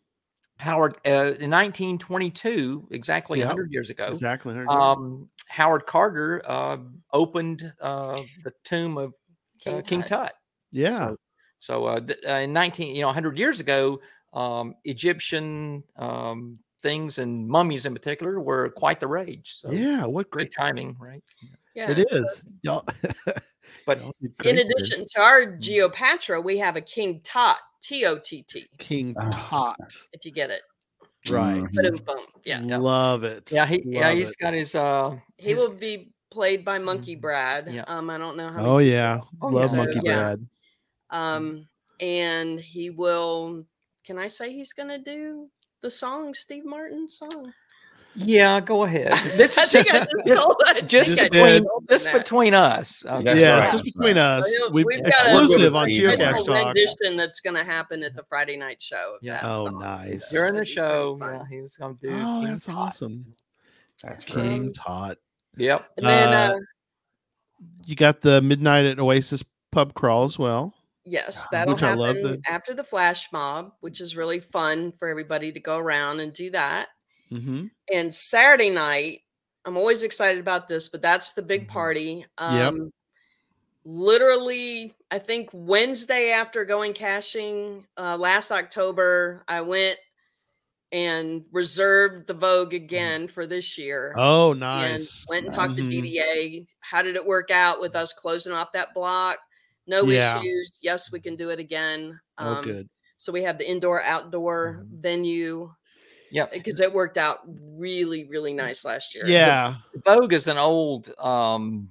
[0.59, 4.07] Howard uh, in 1922, exactly Yep, 100 years ago.
[4.09, 4.59] Exactly.
[4.69, 6.79] Um, Howard Carter uh,
[7.13, 9.15] opened uh, the tomb of
[9.61, 10.09] King uh, King Tut.
[10.09, 10.33] Tut.
[10.73, 11.09] yeah.
[11.11, 11.17] So,
[11.61, 14.01] so uh, th- uh, in 19, you know, 100 years ago,
[14.33, 19.53] um, Egyptian um, things and mummies in particular were quite the rage.
[19.55, 20.05] So yeah.
[20.07, 21.23] What great great timing, right?
[21.75, 21.91] Yeah.
[21.93, 22.45] it is.
[22.63, 22.85] Y'all.
[23.89, 24.03] But
[24.45, 29.15] In addition to our Geopatra, we have a King Tot, T O T T, King
[29.19, 29.31] Ah.
[29.33, 29.77] Tot.
[30.13, 30.61] if you get it.
[31.31, 31.63] Right.
[31.63, 31.73] Mhm.
[31.73, 32.27] Boom, boom.
[32.45, 32.61] Yeah.
[32.61, 32.77] Yeah.
[32.77, 33.51] Love it.
[33.51, 34.37] Yeah, he yeah Love he's it.
[34.41, 37.21] got his uh He his- will be played by Monkey Mhm.
[37.23, 37.73] Brad.
[37.73, 37.85] Yeah.
[37.89, 38.65] Um, I don't know how.
[38.75, 39.21] Oh yeah.
[39.31, 39.77] people- Oh, Love yeah.
[39.79, 40.15] Monkey yeah.
[40.19, 40.41] Brad.
[41.09, 41.69] Um,
[41.99, 43.65] and he will.
[44.05, 47.55] Can I say he's going to do the song, Steve Martin's song?
[48.15, 48.61] Yeah.
[48.61, 49.13] Go ahead.
[49.37, 51.63] This is just just just, told- I think just I Just between did.
[51.65, 53.05] told him this between us.
[53.07, 53.41] okay?
[53.41, 53.65] Yeah, right.
[53.65, 54.51] it's just between us.
[54.61, 56.67] Well, We we've got a- exclusive on We've Geocache Talk.
[56.67, 59.17] rendition that's going to happen at the Friday night show.
[59.23, 59.41] Yeah.
[59.45, 59.79] Oh, song.
[59.81, 60.31] nice.
[60.31, 61.35] During the it'd be pretty show, fun.
[61.35, 62.09] yeah, he's gonna do.
[62.11, 62.75] Oh, King that's Tut.
[62.75, 63.35] awesome.
[64.03, 64.45] That's great.
[64.45, 65.19] King Tot.
[65.57, 65.89] Yep.
[65.99, 66.59] And then, Uh, uh,
[67.85, 69.43] You got the Midnight at Oasis
[69.73, 70.75] pub crawl as well.
[71.05, 74.93] yes, that'll which I love happen the- after the flash mob, which is really fun
[74.99, 76.89] for everybody to go around and do that.
[77.31, 77.67] Mm-hmm.
[77.93, 79.21] and Saturday night,
[79.65, 81.69] I'm always excited about this, but that's the big Mhm.
[81.69, 82.27] party.
[82.41, 82.73] Yep.
[82.75, 82.91] Um,
[83.85, 89.99] Literally, I think Wednesday after going caching uh, last October, I went
[90.93, 94.15] and reserved the Vogue again for this year.
[94.19, 95.25] Oh, and nice.
[95.29, 95.77] went and talked Mhm.
[95.77, 96.67] to DDA.
[96.81, 99.39] How did it work out with us closing off that block?
[99.87, 100.39] No Yeah.
[100.39, 100.79] issues.
[100.83, 102.19] Yes, we can do it again.
[102.37, 102.89] Oh, Um, good.
[103.17, 105.01] So we have the indoor outdoor Mm-hmm.
[105.01, 105.75] venue
[106.31, 106.53] Yep.
[106.53, 107.41] because it worked out
[107.77, 109.27] really, really nice last year.
[109.27, 109.77] Yeah.
[110.05, 111.89] Vogue is an old um,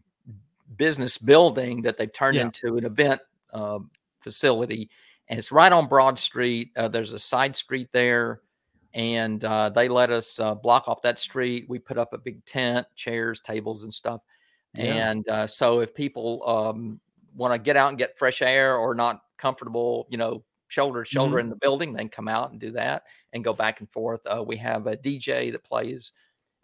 [0.77, 2.43] business building that they've turned Yeah.
[2.43, 3.21] into an event
[3.53, 3.79] uh,
[4.19, 4.89] facility,
[5.29, 6.71] and it's right on Broad Street.
[6.75, 8.41] Uh, there's a side street there,
[8.93, 11.65] and uh, they let us uh, block off that street.
[11.67, 14.21] We put up a big tent, chairs, tables, and stuff.
[14.73, 15.09] Yeah.
[15.09, 16.99] And uh, so if people um,
[17.35, 21.09] want to get out and get fresh air or not comfortable, you know, shoulder to
[21.09, 23.03] shoulder in the building, then come out and do that
[23.34, 24.22] and go back and forth.
[24.26, 26.11] Uh, we have a DJ that plays,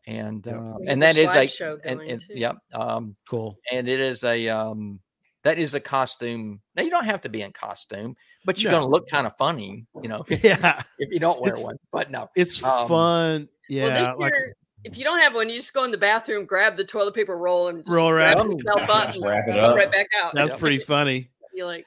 [0.07, 0.55] and Yep.
[0.55, 2.33] uh, and that is a is a and, going, and too.
[2.37, 3.57] yep, um, Cool.
[3.71, 4.99] and it is a um,
[5.43, 6.61] that is a costume.
[6.75, 8.79] Now you don't have to be in costume, but you're No.
[8.79, 10.81] going to look kind of funny, you know, if, Yeah.
[10.99, 11.75] if you don't wear It's- one.
[11.91, 13.49] But no, It's Um, fun.
[13.69, 13.87] Yeah.
[13.87, 16.45] well, this like year, if you don't have one, you just go in the bathroom,
[16.45, 18.51] grab the toilet paper roll, and just Roll wrap around.
[18.59, 19.75] yourself up, and wrap it up.
[19.75, 20.33] right back out.
[20.33, 20.57] that's Yeah.
[20.59, 21.29] pretty funny.
[21.53, 21.85] You're like,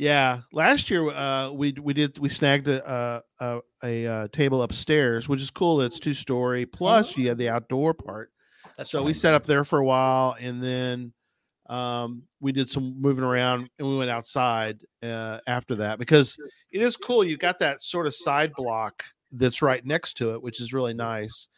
[0.00, 4.62] Yeah, last year uh, we we did we snagged a a, a, a uh, table
[4.62, 5.82] upstairs, which is cool.
[5.82, 6.64] It's two story.
[6.64, 8.32] Plus, you had the outdoor part.
[8.78, 11.12] that's so we sat up there for a while, and then
[11.68, 16.34] um, we did some moving around, and we went outside uh, after that because
[16.72, 17.22] it is cool.
[17.22, 20.94] You got that sort of side block that's right next to it, which is really
[20.94, 21.48] nice.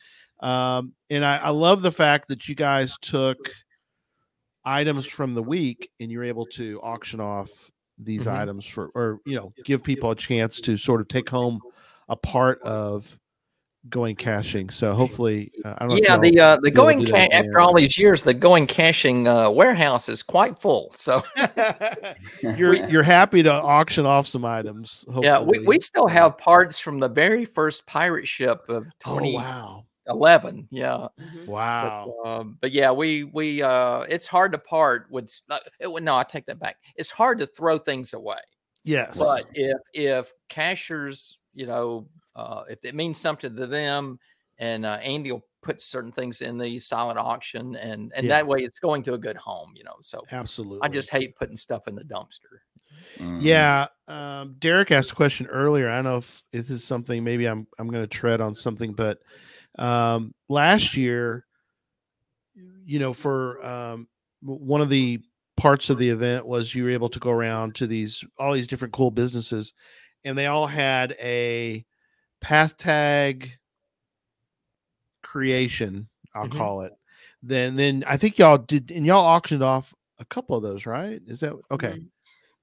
[0.40, 3.38] Um, and I, I love the fact that you guys took
[4.64, 8.36] items from the week and you're able to auction off these mm-hmm.
[8.36, 11.60] items for, or you know, give people a chance to sort of take home
[12.08, 13.18] a part of
[13.88, 14.70] going caching.
[14.70, 16.02] So hopefully, uh, I don't.
[16.02, 20.08] Yeah, the uh, the going ca- after all these years, the going caching uh, warehouse
[20.08, 20.92] is quite full.
[20.94, 21.22] So
[22.42, 25.04] you're you're happy to auction off some items.
[25.06, 25.26] Hopefully.
[25.26, 29.34] Yeah, we, we still have parts from the very first pirate ship of oh, twenty.
[29.34, 29.84] Oh, wow.
[30.08, 31.46] 11 yeah mm-hmm.
[31.46, 36.02] wow but, um, but, yeah we we uh it's hard to part with uh, it,
[36.02, 38.40] no i take that back it's hard to throw things away
[38.84, 44.18] yes but if if cachers you know uh if it means something to them
[44.58, 48.36] and uh, andy will put certain things in the silent auction and and yeah.
[48.36, 51.36] that way it's going to a good home you know so absolutely i just hate
[51.36, 52.58] putting stuff in the dumpster
[53.18, 53.40] Mm-hmm.
[53.40, 55.88] Yeah, um, Derek asked a question earlier.
[55.88, 57.22] I don't know if this is something.
[57.22, 59.18] Maybe I'm I'm going to tread on something, but
[59.78, 61.46] um, last year,
[62.84, 64.08] you know, for um,
[64.42, 65.20] one of the
[65.56, 68.66] parts of the event was you were able to go around to these all these
[68.66, 69.74] different cool businesses,
[70.24, 71.84] and they all had a
[72.40, 73.50] path tag
[75.22, 76.08] creation.
[76.34, 76.56] I'll Mhm.
[76.58, 76.92] call it.
[77.42, 81.20] Then then I think y'all did, and y'all auctioned off a couple of those, right?
[81.26, 81.94] Is that okay?
[81.94, 82.10] Mhm.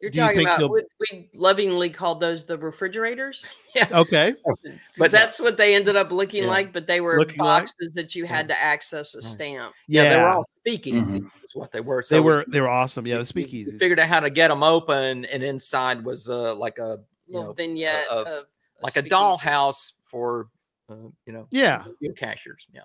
[0.02, 3.50] You're Do talking think about we, we lovingly called those the refrigerators.
[3.92, 4.34] Okay.
[4.46, 4.58] But
[4.98, 6.50] But that's what they ended up looking Yeah.
[6.50, 7.64] like, but they were Looking like?
[7.64, 9.74] boxes that you had to access a stamp.
[9.88, 11.20] yeah, they were all speakeasies.
[11.20, 11.26] Mhm.
[11.44, 12.02] Is what they were.
[12.02, 13.06] So they we- were they were awesome.
[13.06, 13.78] Yeah, the speakeasies.
[13.78, 17.50] figured out how to get them open, and inside was uh, like a you Little
[17.50, 18.46] know vignette of- of
[18.82, 19.16] like a speakeasy.
[19.16, 20.48] dollhouse for
[20.90, 20.96] uh,
[21.26, 22.66] you know Yeah, your cachers.
[22.74, 22.82] Yeah.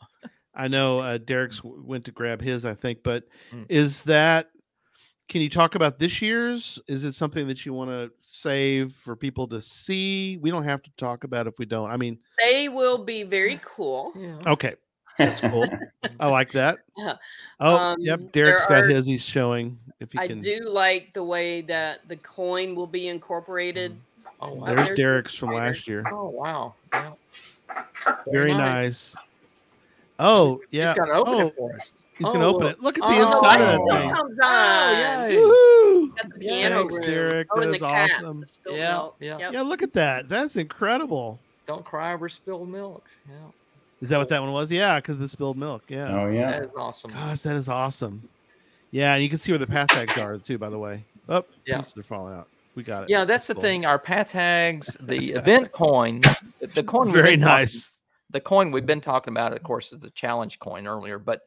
[0.55, 0.99] I know.
[0.99, 3.03] Uh, Derek's w- went to grab his, I think.
[3.03, 3.67] But Mm.
[3.69, 4.51] is that?
[5.29, 6.79] Can you talk about this year's?
[6.87, 10.37] Is it something that you want to save for people to see?
[10.43, 11.91] We don't have to talk about if we don't.
[11.91, 14.13] I mean, They will be very cool.
[14.15, 14.37] Yeah.
[14.53, 14.75] okay,
[15.17, 15.67] that's cool.
[16.21, 16.79] I like that.
[16.99, 17.15] Yeah.
[17.59, 18.33] Oh, Um, yep.
[18.33, 19.07] Derek's got are- his.
[19.07, 19.79] He's showing.
[20.01, 20.41] If he I can.
[20.41, 23.93] do like the way that the coin will be incorporated.
[23.93, 23.97] Mm.
[24.41, 24.67] Oh uh, wow.
[24.67, 26.05] There's there's Derek's from last year.
[26.13, 26.75] Oh wow.
[26.93, 27.13] Yeah.
[28.31, 29.15] Very nice.
[30.19, 30.89] Oh yeah.
[30.89, 31.93] He's gonna open oh, it for us.
[32.17, 32.81] he's gonna Oh, open it.
[32.81, 34.11] Look at the oh, inside of light that still thing.
[34.11, 35.31] comes Oh, on.
[35.31, 35.37] yay.
[35.37, 36.19] Woohoo!
[36.19, 37.07] At the Yeah, piano thanks.
[37.07, 37.49] Derek.
[37.51, 38.11] Oh, and That the is cat.
[38.23, 38.45] awesome.
[38.71, 39.39] Yeah, yeah.
[39.39, 39.53] Yep.
[39.53, 40.29] Yeah, look at that.
[40.29, 41.41] That's incredible.
[41.67, 43.05] Don't cry over spilled milk.
[43.29, 43.35] Yeah.
[44.01, 44.71] Is that what that one was?
[44.71, 45.83] Yeah, because the spilled milk.
[45.89, 46.09] Yeah.
[46.23, 46.51] Oh yeah.
[46.53, 47.11] That is awesome.
[47.11, 48.29] Gosh, that is awesome.
[48.93, 51.03] Yeah, and you can see where the path tags are too, by the way.
[51.29, 51.79] Oh, Yeah.
[51.79, 52.47] pieces are falling out.
[52.77, 53.09] We got it.
[53.11, 53.63] Yeah, that's the Cool.
[53.63, 53.87] thing.
[53.87, 56.21] Our path tags, the event coin,
[56.61, 57.09] the- the coin.
[57.13, 57.91] Very been talking- nice.
[58.35, 61.43] The coin we've been talking about, of course, is the challenge coin earlier, but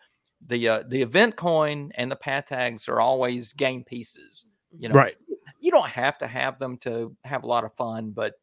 [0.48, 4.46] the uh, the event coin and the path tags are always game pieces.
[4.72, 5.18] You know, Right.
[5.60, 8.36] you don't have to have them to have a lot of fun, but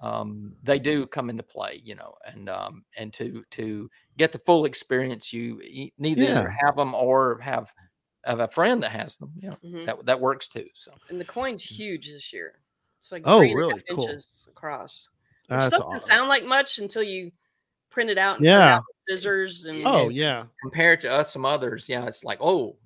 [0.00, 1.80] um, they do come into play.
[1.84, 6.24] You know, and um, and to to get the full experience, you e- need to
[6.24, 6.40] Yeah.
[6.40, 7.72] either have them or have
[8.24, 9.32] have a friend that has them.
[9.36, 9.86] You know, Mhm.
[9.86, 10.68] that that works too.
[10.74, 12.60] So And the coin's huge this year.
[13.00, 13.82] It's like Oh, three and a half really?
[13.94, 14.04] Cool.
[14.08, 15.10] inches across.
[15.48, 15.98] Which That's doesn't awesome.
[15.98, 17.30] sound like much until you
[17.90, 18.74] print it out and cut Yeah.
[18.76, 20.44] out scissors and Oh and- yeah.
[20.62, 22.76] compared to us, some others, yeah, it's like, oh,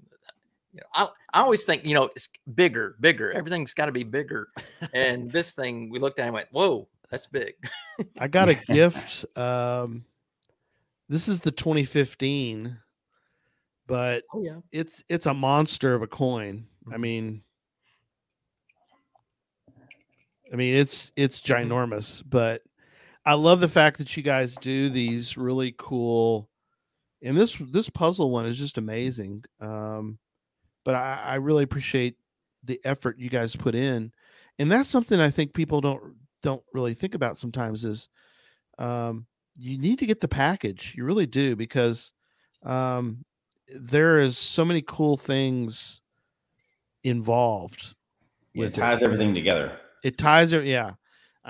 [0.73, 3.33] you know, I, I always think, you know, it's bigger, bigger.
[3.33, 4.49] Everything's got to be bigger.
[4.95, 7.55] And this thing, we looked at it and went, whoa, that's big.
[8.19, 9.25] I got a gift.
[9.37, 10.05] Um,
[11.09, 12.79] this is the 2015,
[13.89, 16.69] but Oh yeah, it's it's a monster of a coin.
[16.93, 17.01] I Mhm.
[17.01, 17.43] mean,
[20.53, 21.67] I mean it's it's Mhm.
[21.69, 22.63] ginormous, but
[23.31, 26.51] I love the fact that you guys do these really cool.
[27.23, 29.45] And this this puzzle one is just amazing.
[29.61, 30.19] Um,
[30.85, 32.17] but I, I really appreciate
[32.65, 34.11] the effort you guys put in,
[34.59, 37.85] and that's something I think people don't don't really think about sometimes.
[37.85, 38.09] Is
[38.81, 40.93] um, you need to get the package.
[40.97, 42.11] You really do because
[42.65, 43.25] um,
[43.73, 46.01] there is so many cool things
[47.05, 47.95] involved
[48.55, 49.79] Yeah, it ties everything together.
[50.03, 50.65] It ties it.
[50.65, 50.95] Yeah,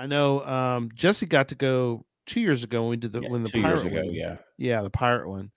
[0.01, 0.43] I know.
[0.43, 3.49] Um, Jesse got to go two years ago when we did the Yeah, when the
[3.49, 4.13] two pirate years ago, one.
[4.13, 4.37] yeah.
[4.57, 5.51] yeah, the pirate one,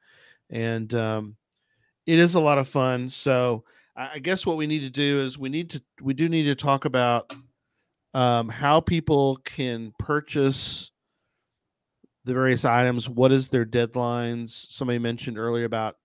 [0.50, 1.36] and um,
[2.06, 3.08] it is a lot of fun.
[3.08, 3.64] So
[3.96, 6.42] I, I guess what we need to do is we need to we do need
[6.44, 7.32] to talk about
[8.12, 10.90] um, how people can purchase
[12.26, 13.08] the various items.
[13.08, 14.50] What is their deadlines?
[14.50, 15.96] Somebody mentioned earlier about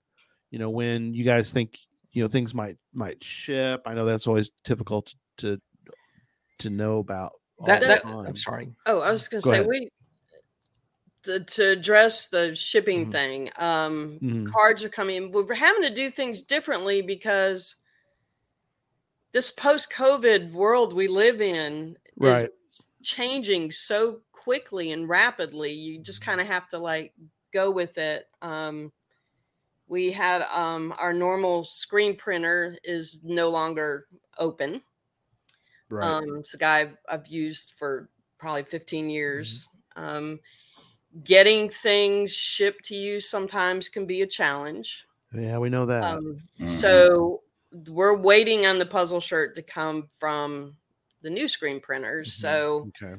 [0.50, 1.78] you know when you guys think
[2.14, 3.82] you know things might might ship.
[3.86, 5.60] I know that's always difficult to
[6.60, 7.34] to know about.
[7.60, 8.06] All That, that.
[8.06, 8.74] I'm sorry.
[8.86, 9.68] Oh, I was going to Go say ahead.
[9.68, 9.90] we
[11.24, 13.12] to, to address the shipping Mhm.
[13.12, 13.50] thing.
[13.58, 14.48] Um, Mhm.
[14.52, 15.32] Cards are coming.
[15.32, 17.76] We're having to do things differently because
[19.32, 22.50] this post-COVID world we live in Right.
[22.68, 25.72] is changing so quickly and rapidly.
[25.74, 27.14] You just kind of have to like
[27.54, 28.28] go with it.
[28.42, 28.92] Um,
[29.88, 34.08] we had um, our normal screen printer is no longer
[34.38, 34.84] open.
[35.90, 36.06] Right.
[36.08, 39.68] Um, it's a guy I've, I've used for probably 15 years.
[39.96, 40.40] Um,
[41.24, 45.06] getting things shipped to you sometimes can be a challenge.
[45.34, 46.04] yeah, we know that.
[46.04, 46.66] Um, Mhm.
[46.66, 47.42] So
[47.88, 50.76] we're waiting on the puzzle shirt to come from
[51.22, 52.30] the new screen printers.
[52.30, 52.42] Mhm.
[52.42, 53.16] So okay.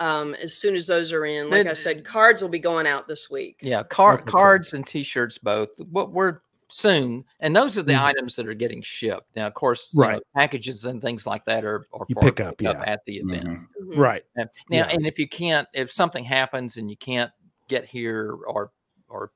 [0.00, 3.06] um, as soon as those are in, like I said, cards will be going out
[3.06, 3.58] this week.
[3.62, 5.68] Yeah, car, Okay, cards and T-shirts both.
[5.78, 6.40] What we're
[6.72, 8.02] soon, and those are the Mhm.
[8.02, 9.26] items that are getting shipped.
[9.36, 12.40] Now, of course, you know, packages and things like that are, are You for pick
[12.40, 12.82] up, yeah.
[12.86, 13.44] at the event.
[13.44, 13.66] Mhm.
[13.82, 13.96] Mhm.
[13.98, 14.24] Right.
[14.36, 14.88] And now, Yeah.
[14.88, 17.30] and if you can't, if something happens and you can't
[17.68, 18.72] get here or
[19.08, 19.30] or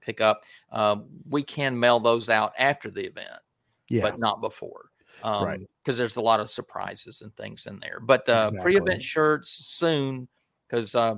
[0.00, 3.40] pick up, um, we can mail those out after the event,
[3.88, 4.02] Yeah.
[4.02, 4.90] but not before.
[5.22, 5.60] Um, Right.
[5.82, 7.98] Because there's a lot of surprises and things in there.
[8.00, 8.60] But uh, Exactly.
[8.60, 10.28] pre-event shirts soon,
[10.68, 11.16] because uh,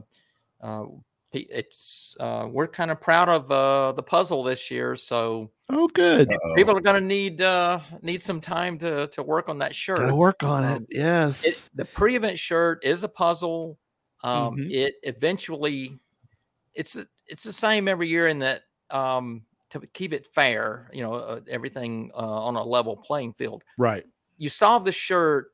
[0.62, 1.00] uh, pe-
[1.40, 6.30] it's uh, we're kind of proud of uh, the puzzle this year, so oh, good.
[6.30, 6.54] Uh-oh.
[6.54, 9.98] people are going to need uh, need some time to to work on that shirt.
[9.98, 10.76] Gotta work on it.
[10.76, 11.44] Um, Yes.
[11.44, 13.78] it, the pre-event shirt is a puzzle.
[14.24, 14.70] Um, Mhm.
[14.72, 15.98] It eventually,
[16.74, 21.14] it's it's the same every year in that um, to keep it fair, you know,
[21.14, 23.62] uh, everything uh, on a level playing field.
[23.78, 24.04] right.
[24.38, 25.46] You solve the shirt,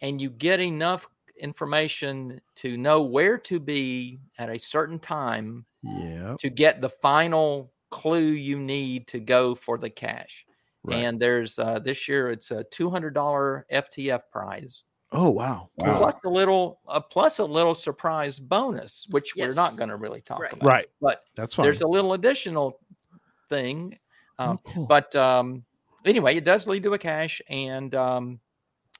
[0.00, 1.06] and you get enough
[1.38, 6.36] information to know where to be at a certain time Yeah.
[6.38, 10.46] to get the final clue you need to go for the cache.
[10.84, 10.96] Right.
[11.04, 15.68] And there's uh, this year it's a two hundred dollar FTF prize oh, wow.
[15.76, 15.98] Wow.
[15.98, 20.22] plus a little uh, plus a little surprise bonus which we're not going to really
[20.22, 20.52] talk Right.
[20.54, 20.86] about Right.
[21.00, 21.64] but That's fine.
[21.64, 22.80] there's a little additional
[23.48, 23.98] thing
[24.38, 24.86] Oh, um, cool.
[24.86, 25.62] but um,
[26.06, 28.40] anyway it does lead to a cache and um,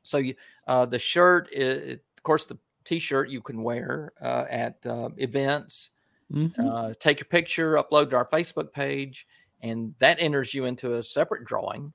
[0.03, 0.35] so you,
[0.69, 5.91] uh, the shirt i of course the t-shirt you can wear uh, at uh, events
[6.33, 6.55] Mhm.
[6.59, 9.27] uh, take your picture upload to our facebook page
[9.61, 11.93] and that enters you into a separate drawing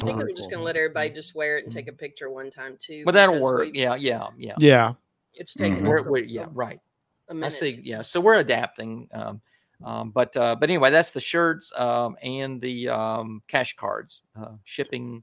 [0.00, 1.92] I think I'm Very just going to let everybody just wear it and take a
[1.92, 3.02] picture one time too.
[3.04, 4.94] but that'll work yeah yeah yeah yeah.
[5.34, 5.88] It's taken Mhm.
[5.88, 6.80] we're, a, we yeah right
[7.28, 7.52] a I minute.
[7.52, 7.80] see.
[7.84, 8.02] Yeah.
[8.02, 9.08] So we're adapting.
[9.12, 9.40] Um,
[9.84, 14.54] um, but uh, but anyway, that's the shirts um, and the um, cache cards uh,
[14.64, 15.22] shipping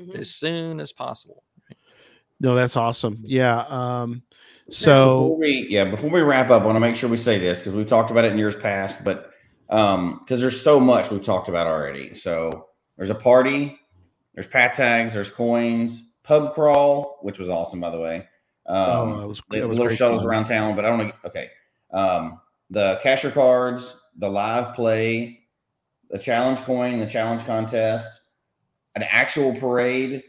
[0.00, 0.14] Mhm.
[0.16, 1.42] as soon as possible.
[2.42, 3.22] No, that's awesome.
[3.24, 3.60] Yeah.
[3.68, 4.24] Um,
[4.66, 7.38] Before so we, yeah, before we wrap up, I want to make sure we say
[7.38, 9.30] this because we've talked about it in years past, but
[9.70, 12.14] um, because there's so much we've talked about already.
[12.14, 12.66] So
[12.96, 13.78] there's a party,
[14.34, 18.26] there's path tags, there's coins, pub crawl, which was awesome by the way.
[18.66, 20.30] Um, oh, that was, the was little shuttles fun.
[20.30, 21.12] around town, but I don't know.
[21.24, 21.48] Okay.
[21.92, 22.40] Um,
[22.70, 25.40] the cashier cards, the live play,
[26.10, 28.20] the challenge coin, the challenge contest,
[28.96, 30.24] an actual parade,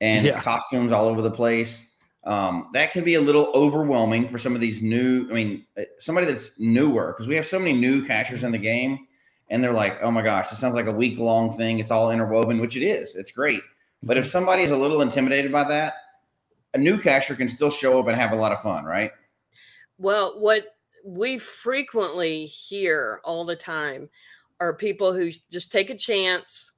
[0.00, 0.40] and Yeah.
[0.40, 1.90] costumes all over the place.
[2.24, 5.28] Um, that can be a little overwhelming for some of these new.
[5.30, 8.58] I mean, uh, somebody that's newer because we have so many new cachers in the
[8.58, 9.06] game,
[9.48, 11.78] and they're like, "Oh my gosh, this sounds like a week long thing.
[11.78, 13.14] It's all interwoven, which it is.
[13.14, 13.62] It's great."
[14.02, 15.94] But if somebody is a little intimidated by that,
[16.74, 19.12] a new cacher can still show up and have a lot of fun, right?
[19.98, 24.10] Well, what we frequently hear all the time
[24.58, 26.72] are people who just take a chance,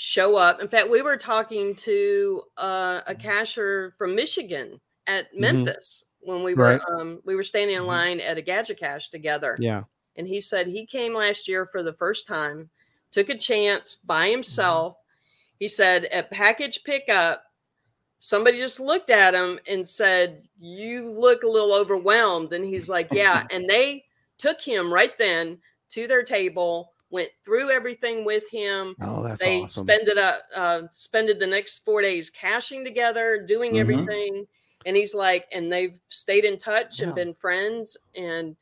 [0.00, 0.62] show up.
[0.62, 5.40] In fact, we were talking to uh, a cacher from Michigan at Mhm.
[5.40, 6.80] Memphis when we were Right.
[6.88, 7.88] um, we were standing in Mhm.
[7.88, 9.82] line at a gadget cache together, Yeah.
[10.16, 12.70] and he said he came last year for the first time,
[13.12, 14.96] took a chance by himself.
[15.58, 17.44] He said at package pickup,
[18.20, 22.54] somebody just looked at him and said, You look a little overwhelmed.
[22.54, 23.44] And he's like, Yeah.
[23.50, 24.06] and they
[24.38, 28.94] took him right then to their table, went through everything with him.
[29.00, 29.86] Oh, that's they awesome.
[29.86, 33.80] spended up uh spended the next four days caching together, doing Mhm.
[33.80, 34.46] everything.
[34.86, 37.06] And he's like, and they've stayed in touch Yeah.
[37.06, 37.96] and been friends.
[38.14, 38.56] And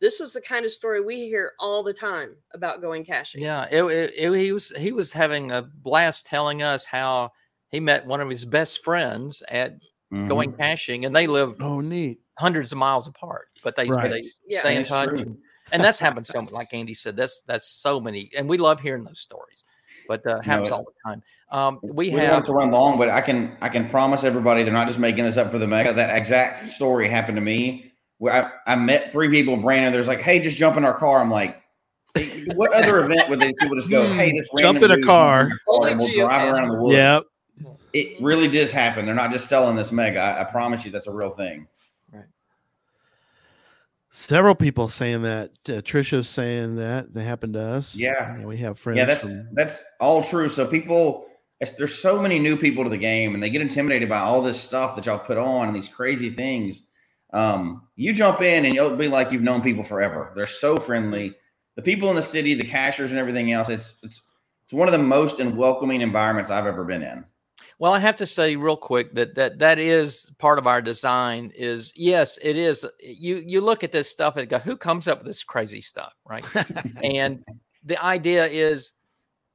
[0.00, 3.42] this is the kind of story we hear all the time about going caching.
[3.42, 7.32] Yeah, it, it, it- he was he was having a blast telling us how
[7.70, 9.72] he met one of his best friends at
[10.12, 10.28] Mhm.
[10.28, 12.20] going caching, and they live Oh, neat.
[12.38, 14.12] hundreds of miles apart, but they, Right.
[14.12, 14.60] they Yeah.
[14.60, 15.08] stay in touch.
[15.08, 15.36] true.
[15.66, 16.52] And, and that's happened so much.
[16.52, 19.64] Like Andy said, that's that's so many, and we love hearing those stories.
[20.08, 20.76] But uh, happens No.
[20.76, 21.22] all the time.
[21.50, 24.24] Um, we We don't want have to run long, but I can I can promise
[24.24, 25.92] everybody they're not just making this up for the mega.
[25.92, 27.92] That exact story happened to me.
[28.18, 28.32] Where
[28.66, 29.92] I, I met three people in Brandon.
[29.92, 31.20] There's like, hey, just jump in our car.
[31.20, 31.60] I'm like,
[32.54, 34.06] what other event would these people just go?
[34.14, 36.94] Hey, this Jump in a car." jump in car and we'll drive around the woods.
[36.94, 37.22] Yep.
[37.92, 39.06] It really does happen.
[39.06, 40.20] They're not just selling this mega.
[40.20, 41.66] I, I promise you, that's a real thing.
[44.18, 45.50] Several people saying that.
[45.68, 47.12] Uh, Trisha's saying that.
[47.12, 47.94] That happened to us.
[47.94, 48.42] Yeah.
[48.46, 48.96] we have friends.
[48.96, 50.48] Yeah, that's from- that's all true.
[50.48, 51.26] So people,
[51.60, 54.40] it's, there's so many new people to the game, and they get intimidated by all
[54.40, 56.84] this stuff that y'all put on and these crazy things.
[57.34, 60.32] Um, you jump in, and you'll be like you've known people forever.
[60.34, 61.34] They're so friendly.
[61.76, 63.68] The people in the city, the cachers, and everything else.
[63.68, 64.22] It's it's
[64.64, 67.26] it's one of the most and welcoming environments I've ever been in.
[67.78, 71.52] Well, I have to say real quick that that that is part of our design.
[71.54, 72.86] Is yes, it is.
[73.00, 76.14] You you look at this stuff and go, who comes up with this crazy stuff,
[76.26, 76.44] right?
[77.02, 77.44] and
[77.84, 78.92] the idea is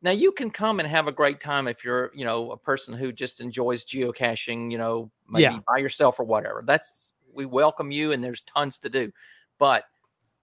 [0.03, 2.93] now you can come and have a great time if you're you know a person
[2.93, 5.59] who just enjoys geocaching, you know, maybe Yeah.
[5.67, 6.63] by yourself or whatever.
[6.65, 9.11] That's we welcome you, and there's tons to do.
[9.57, 9.85] But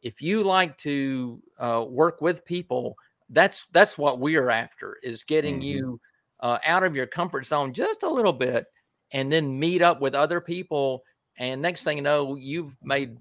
[0.02, 2.96] if you like to uh, work with people,
[3.30, 5.64] that's that's what we're after is getting Mhm.
[5.64, 6.00] you
[6.40, 8.66] uh, out of your comfort zone just a little bit,
[9.12, 11.02] and then meet up with other people.
[11.38, 13.16] And next thing you know, you've made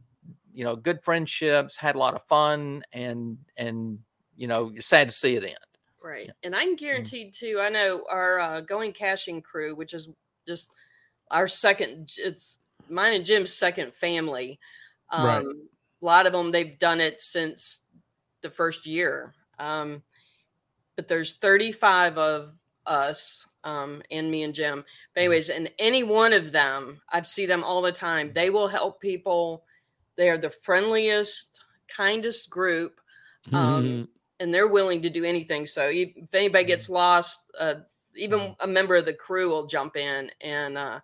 [0.54, 4.00] you know good friendships, had a lot of fun, and and
[4.36, 5.58] you know you're sad to see it end.
[6.08, 6.30] Right.
[6.44, 10.08] And I can guarantee too, I know our uh, going caching crew, which is
[10.48, 10.72] just
[11.32, 12.60] our second, it's
[12.90, 14.60] mine and Jim's second family.
[15.10, 15.46] Um, Right.
[15.46, 17.82] A lot of them, they've done it since
[18.42, 19.34] the first year.
[19.58, 20.04] Um,
[20.96, 22.54] but there's 35 of
[22.88, 24.84] us um, and me and Jim.
[25.14, 28.32] But anyways, and any one of them, I see them all the time.
[28.34, 29.64] They will help people.
[30.16, 33.00] They are the friendliest, kindest group
[33.54, 34.08] um,
[34.40, 35.66] and they're willing to do anything.
[35.66, 37.76] So if anybody gets lost, uh,
[38.16, 41.00] even a member of the crew will jump in and uh,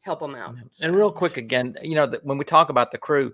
[0.00, 0.56] help them out.
[0.82, 3.32] And real quick again, you know, that when we talk about the crew,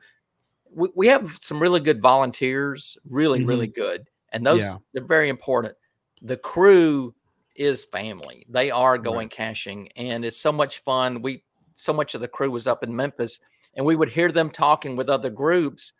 [0.70, 4.08] we, we have some really good volunteers, really, really good.
[4.32, 4.76] And those Yeah.
[4.92, 5.74] they're very important.
[6.22, 7.14] The crew
[7.54, 8.46] is family.
[8.48, 11.22] They are going caching and it's so much fun.
[11.22, 11.44] We
[11.74, 13.40] so much of the crew was up in Memphis
[13.74, 15.92] and we would hear them talking with other groups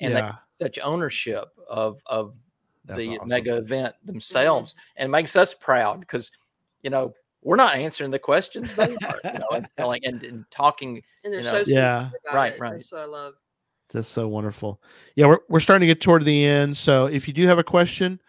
[0.00, 2.34] and they yeah, such ownership of of
[2.84, 3.28] that's the awesome.
[3.28, 4.06] mega event mm-hmm.
[4.12, 6.30] themselves and makes us proud because
[6.82, 10.44] you know we're not answering the questions they are you know and telling and, and
[10.50, 12.10] talking and they're you so know, sincere Yeah.
[12.32, 12.60] Right, it.
[12.60, 12.82] right.
[12.82, 13.34] So I love.
[13.92, 14.82] That's so wonderful.
[15.14, 16.76] Yeah, we're, we're starting to get toward the end.
[16.76, 18.20] So if you do have a question,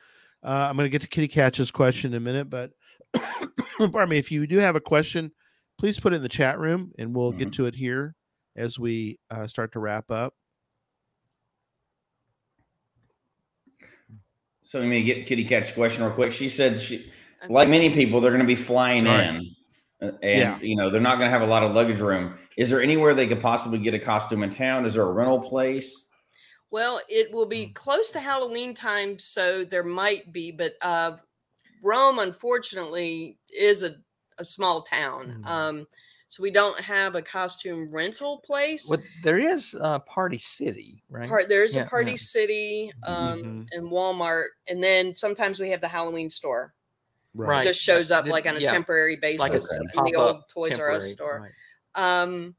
[0.44, 2.50] uh, I'm going to get to Kitty Catch's question in a minute.
[2.50, 2.72] But
[3.78, 5.32] pardon me, if you do have a question,
[5.78, 8.16] please put it in the chat room and we'll get to it here
[8.56, 10.34] as we uh, start to wrap up.
[14.64, 16.34] So let me get Kitty Catch's question real quick.
[16.34, 17.10] She said she,
[17.48, 19.26] like many people, they're going to be flying Sorry.
[19.26, 19.56] in,
[20.02, 20.60] uh, and Yeah.
[20.60, 22.38] you know they're not going to have a lot of luggage room.
[22.58, 24.86] Is there anywhere they could possibly get a costume in town?
[24.86, 26.07] Is there a rental place?
[26.70, 31.18] Well, it will be close to Halloween time, so there might be, but uh,
[31.82, 33.95] Rome, unfortunately, is a,
[34.38, 35.41] a small town.
[35.43, 35.49] Mm.
[35.49, 35.88] Um,
[36.28, 38.89] so we don't have a costume rental place.
[38.89, 41.30] Well, there is uh, Party City, right?
[41.30, 42.18] Part, there's Yeah, a Party yeah.
[42.18, 43.68] City um, Mhm.
[43.72, 46.74] and Walmart, and then sometimes we have the Halloween store.
[47.34, 47.63] Right.
[47.65, 48.72] It just shows up It- like on a yeah.
[48.72, 51.43] temporary basis like a in the old pop-up Toys R Us store.
[51.95, 52.22] right.
[52.22, 52.55] Um,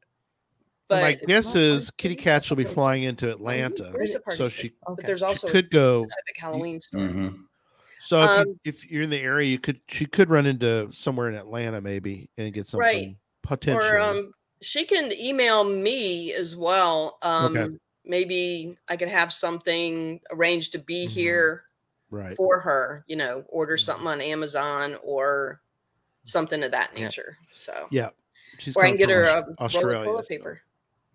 [0.89, 4.49] but My guess is Kitty Catch will be flying into Atlanta, There's a Party so
[4.49, 6.03] City, she, but there's she could a go.
[6.07, 6.81] specific Halloween.
[6.95, 7.29] Mm-hmm.
[8.01, 10.91] So if, Um, you, if you're in the area, you could she could run into
[10.93, 13.17] somewhere in Atlanta maybe and get something Right.
[13.43, 13.87] potentially.
[13.89, 14.33] Or um,
[14.63, 17.19] she can email me as well.
[17.23, 21.11] Um, Maybe I could have something arranged to be Mhm.
[21.11, 21.65] here
[22.11, 22.35] right.
[22.39, 23.05] for her.
[23.07, 23.81] You know, order Mhm.
[23.81, 25.61] something on Amazon or
[26.25, 27.05] something of that Yeah.
[27.05, 27.37] nature.
[27.53, 28.09] So, Yeah.
[28.59, 30.05] She's or I can get her a Aus- roll of Australia.
[30.07, 30.63] toilet so- paper.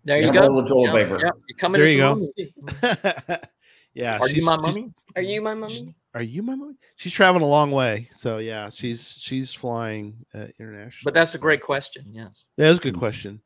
[0.04, 0.40] There Yeah, you go.
[0.46, 1.20] roll of toilet Yeah, paper.
[1.20, 1.98] yeah, You're coming There to you
[2.80, 3.36] some go.
[3.94, 4.18] yeah.
[4.18, 4.92] Are you my she's- mummy?
[5.16, 5.94] Are you my mummy?
[6.14, 6.74] Are you my mummy?
[6.96, 11.02] She's traveling a long way, so yeah, she's she's flying uh, internationally.
[11.04, 12.04] But that's a great question.
[12.12, 12.44] Yes.
[12.56, 12.98] That is a good Mhm.
[12.98, 13.40] question.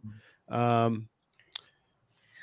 [0.50, 1.08] Um,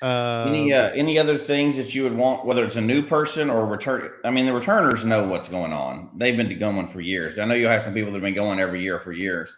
[0.01, 3.49] uh, any uh, any other things that you would want, whether it's a new person
[3.49, 4.11] or return?
[4.23, 6.09] I mean, the returners know what's going on.
[6.15, 7.37] They've been to going for years.
[7.39, 9.55] I know you'll have some people that have been going every year for years.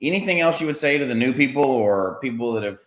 [0.00, 2.80] Anything else you would say to the new people or people that have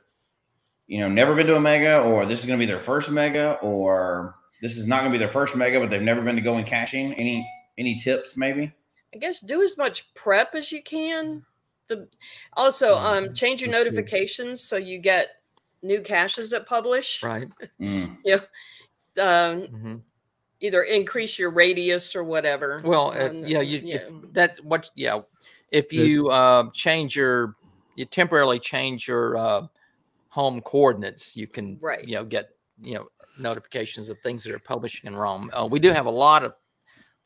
[0.87, 3.09] you know, never been to a mega, or this is going to be their first
[3.09, 6.35] mega, or this is not going to be their first mega, but they've never been
[6.35, 7.13] to going caching?
[7.13, 8.71] Any any tips, maybe?
[9.13, 11.43] I guess do as much prep as you can.
[11.87, 12.07] The
[12.53, 13.93] also um change your That's good.
[13.95, 15.41] notifications so you get
[15.81, 17.21] new caches that publish.
[17.23, 17.47] Right.
[17.79, 18.17] Mm,
[19.17, 20.01] Um, Mhm.
[20.59, 22.81] either increase your radius or whatever.
[22.83, 23.95] Well, uh, on yeah, you yeah.
[23.95, 24.89] If that's what.
[24.95, 25.19] Yeah,
[25.71, 27.55] if you uh, change your,
[27.95, 29.67] you temporarily change your uh,
[30.35, 32.05] home coordinates, you can, Right.
[32.05, 32.49] you know, get
[32.81, 33.07] you know
[33.39, 35.49] notifications of things that are publishing in Rome.
[35.53, 36.53] Uh, we do have a lot of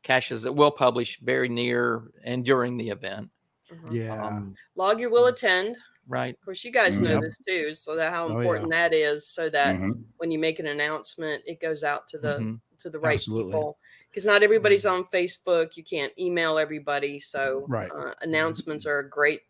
[0.04, 3.30] caches that will publish very near and during the event.
[3.72, 3.92] Mhm.
[3.92, 4.24] Yeah.
[4.28, 5.76] Um, Log your will attend.
[6.08, 6.34] right.
[6.36, 7.22] Of course, you guys know Yep.
[7.22, 8.38] this too, so that how Oh, yeah.
[8.40, 10.04] important that is, so that mhm.
[10.18, 12.60] when you make an announcement, it goes out to the Mhm.
[12.80, 13.52] to the right Absolutely.
[13.54, 13.78] people.
[14.10, 15.76] Because not everybody's on Facebook.
[15.78, 17.92] You can't email everybody, so Right.
[17.92, 19.42] uh, announcements are a great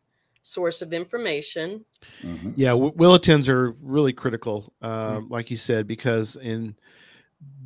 [0.43, 1.85] source of information.
[2.23, 2.53] Mhm.
[2.55, 6.75] Yeah, w- willetins are really critical, um, like you said, because in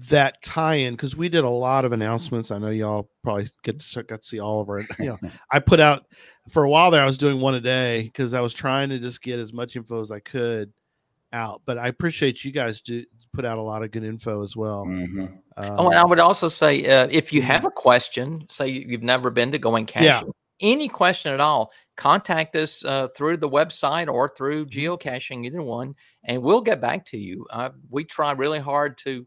[0.09, 2.51] that tie-in, because we did a lot of announcements.
[2.51, 4.79] I know y'all probably get to, got to see all of our.
[4.99, 6.05] You know, I put out
[6.49, 7.01] for a while there.
[7.01, 9.75] I was doing one a day because I was trying to just get as much
[9.75, 10.71] info as I could
[11.31, 11.61] out.
[11.65, 13.03] But I appreciate you guys do
[13.33, 14.85] put out a lot of good info as well.
[14.85, 15.39] Mhm.
[15.57, 18.85] Oh, and I Um, would also say uh, if you have a question, say you-
[18.87, 23.49] you've never been to going caching, any question at all, contact us uh, through the
[23.49, 27.45] website or through geocaching, either one, and we'll get back to you.
[27.49, 29.25] Uh, we try really hard to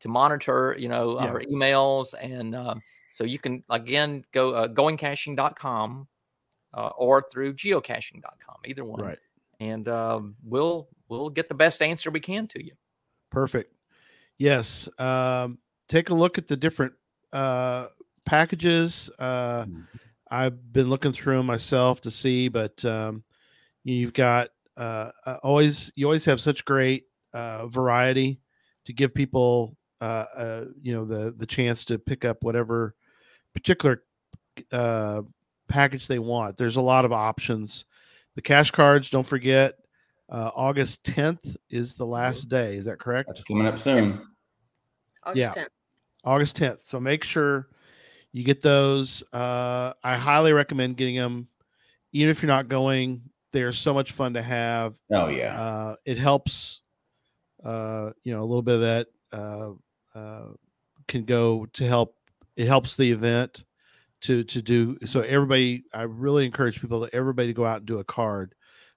[0.00, 1.28] to monitor, you know, Yeah.
[1.28, 2.82] our emails, and um,
[3.14, 6.08] so you can again go uh, goingcaching.com
[6.74, 9.18] uh, or through geocaching.com, either one, right.
[9.60, 12.72] and um, we'll we'll get the best answer we can to you.
[13.30, 13.72] Perfect.
[14.38, 14.88] Yes.
[14.98, 15.58] Um,
[15.88, 16.94] take a look at the different
[17.32, 17.86] uh,
[18.24, 19.08] packages.
[19.18, 19.86] Uh, Mhm.
[20.32, 23.22] I've been looking through them myself to see, but um,
[23.84, 25.10] you've got uh,
[25.42, 27.04] always you always have such great
[27.34, 28.40] uh, variety
[28.86, 32.94] to give people uh, uh, you know the the chance to pick up whatever
[33.52, 34.02] particular
[34.72, 35.20] uh,
[35.68, 36.56] package they want.
[36.56, 37.84] There's a lot of options.
[38.34, 39.74] The cache cards, don't forget,
[40.30, 42.76] uh, August 10th is the last day.
[42.76, 43.28] Is that correct?
[43.28, 44.04] That's coming up soon.
[44.04, 44.16] Yes.
[45.24, 45.62] August Yeah.
[45.64, 45.68] 10th.
[46.24, 46.78] August 10th.
[46.88, 47.68] So make sure
[48.32, 49.22] you get those.
[49.32, 51.48] Uh, I highly recommend getting them,
[52.12, 53.22] even if you're not going.
[53.52, 54.94] They're so much fun to have.
[55.12, 55.60] Oh yeah.
[55.60, 56.80] Uh, it helps,
[57.62, 59.72] uh, you know, a little bit of that uh,
[60.18, 60.46] uh,
[61.06, 62.16] can go to help.
[62.56, 63.64] It helps the event
[64.22, 64.96] to to do.
[65.04, 68.54] So everybody, I really encourage people to everybody to go out and do a card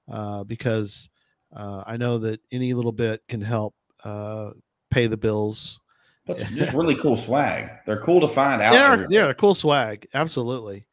[0.10, 1.10] uh, because
[1.54, 3.76] uh, I know that any little bit can help
[4.06, 4.52] uh,
[4.90, 5.82] pay the bills
[6.28, 7.70] That's just really cool swag.
[7.86, 8.74] They're cool to find out.
[8.74, 9.06] yeah, there.
[9.10, 10.86] yeah, cool swag, absolutely.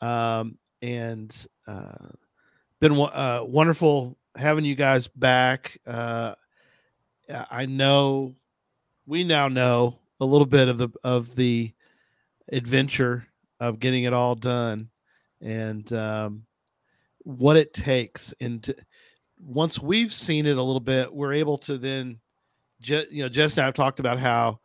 [0.00, 1.34] Um, and
[1.66, 2.08] uh,
[2.80, 5.78] been uh, wonderful having you guys back.
[5.86, 6.34] Uh,
[7.28, 8.34] I- I know
[9.06, 11.72] we now know a little bit of the of the
[12.52, 13.26] adventure
[13.58, 14.88] of getting it all done,
[15.40, 16.44] and um,
[17.24, 18.32] what it takes.
[18.40, 18.76] And to-
[19.42, 22.20] once we've seen it a little bit, we're able to then,
[22.80, 24.60] Je- you know, Jess and I have talked about how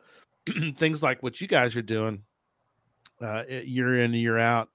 [0.78, 2.22] things like what you guys are doing
[3.22, 4.68] uh, year in and year out.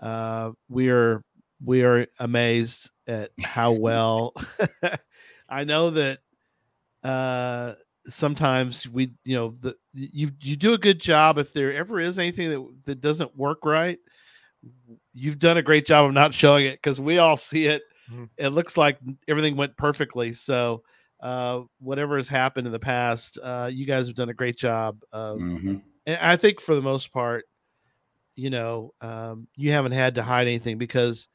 [0.00, 1.22] Uh, we are
[1.64, 4.34] we are amazed at how well.
[5.48, 6.18] I know that
[7.02, 7.74] uh,
[8.08, 11.38] sometimes we, you know, the you you do a good job.
[11.38, 13.98] If there ever is anything that that doesn't work right,
[15.12, 17.82] you've done a great job of not showing it because we all see it.
[18.10, 18.28] Mhm.
[18.36, 18.98] It looks like
[19.28, 20.32] everything went perfectly.
[20.32, 20.82] So
[21.24, 25.02] uh, whatever has happened in the past, uh, you guys have done a great job
[25.10, 25.82] of Mhm.
[26.06, 27.46] and I think for the most part,
[28.36, 31.28] you know, um, you haven't had to hide anything because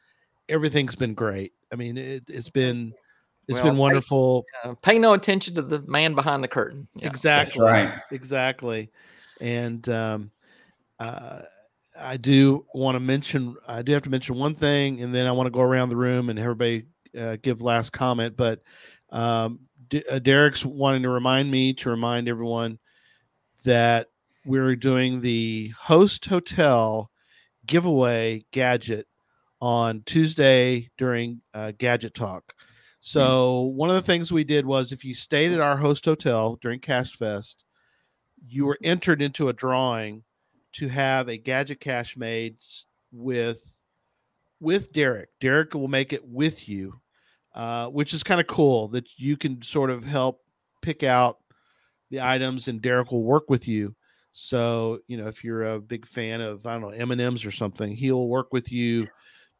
[0.48, 1.53] everything's been great.
[1.74, 2.94] I mean, it, it's been
[3.48, 4.45] it's Well, been I- wonderful.
[4.64, 6.88] Uh, pay no attention to the man behind the curtain.
[6.94, 7.06] Yeah.
[7.06, 7.99] That's Exactly, right.
[8.11, 8.91] exactly.
[9.41, 10.32] And um,
[10.99, 11.41] uh,
[11.98, 15.32] I do want to mention, I do have to mention one thing, and then I
[15.32, 16.86] want to go around the room and everybody
[17.18, 18.38] uh, give last comment.
[18.38, 18.61] But
[19.11, 22.80] um, D- uh, Derek's wanting to remind me to remind everyone
[23.64, 24.07] that
[24.45, 27.11] we're doing the host hotel
[27.66, 29.07] giveaway gadget
[29.61, 32.53] on Tuesday during uh, Gadget Talk.
[33.02, 36.57] So one of the things we did was if you stayed at our host hotel
[36.61, 37.64] during Cache Fest,
[38.48, 40.24] you were entered into a drawing
[40.74, 42.57] to have a gadget cache made
[43.11, 43.82] with
[44.60, 45.30] with Derek.
[45.40, 46.99] Derek will make it with you,
[47.60, 50.40] uh, which is kind of cool that you can sort of help
[50.81, 51.36] pick out
[52.10, 53.94] the items, and Derek will work with you.
[54.31, 57.45] So you know, if you're a big fan of I don't know M and M's
[57.45, 59.07] or something, he'll work with you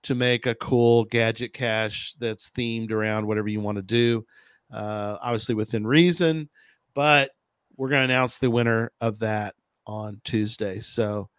[0.04, 4.26] to make a cool gadget cache that's themed around whatever you want to do.
[4.72, 6.50] uh, obviously within reason.
[6.94, 7.32] But
[7.78, 9.56] we're going to announce the winner of that
[9.86, 10.80] on Tuesday.
[10.80, 11.30] So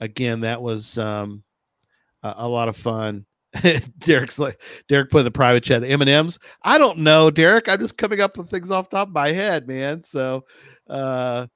[0.00, 1.42] again, that was um,
[2.22, 3.26] a, a lot of fun.
[3.98, 6.38] Derek's like Derek put in the private chat the M and M's.
[6.62, 7.68] I don't know, Derek.
[7.68, 10.04] I'm just coming up with things off top of my head, man.
[10.04, 10.44] So
[10.88, 11.46] uh,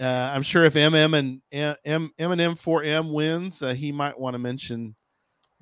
[0.00, 0.04] uh,
[0.34, 4.34] I'm sure if MM and M M and M 4M wins, uh, he might want
[4.34, 4.94] to mention.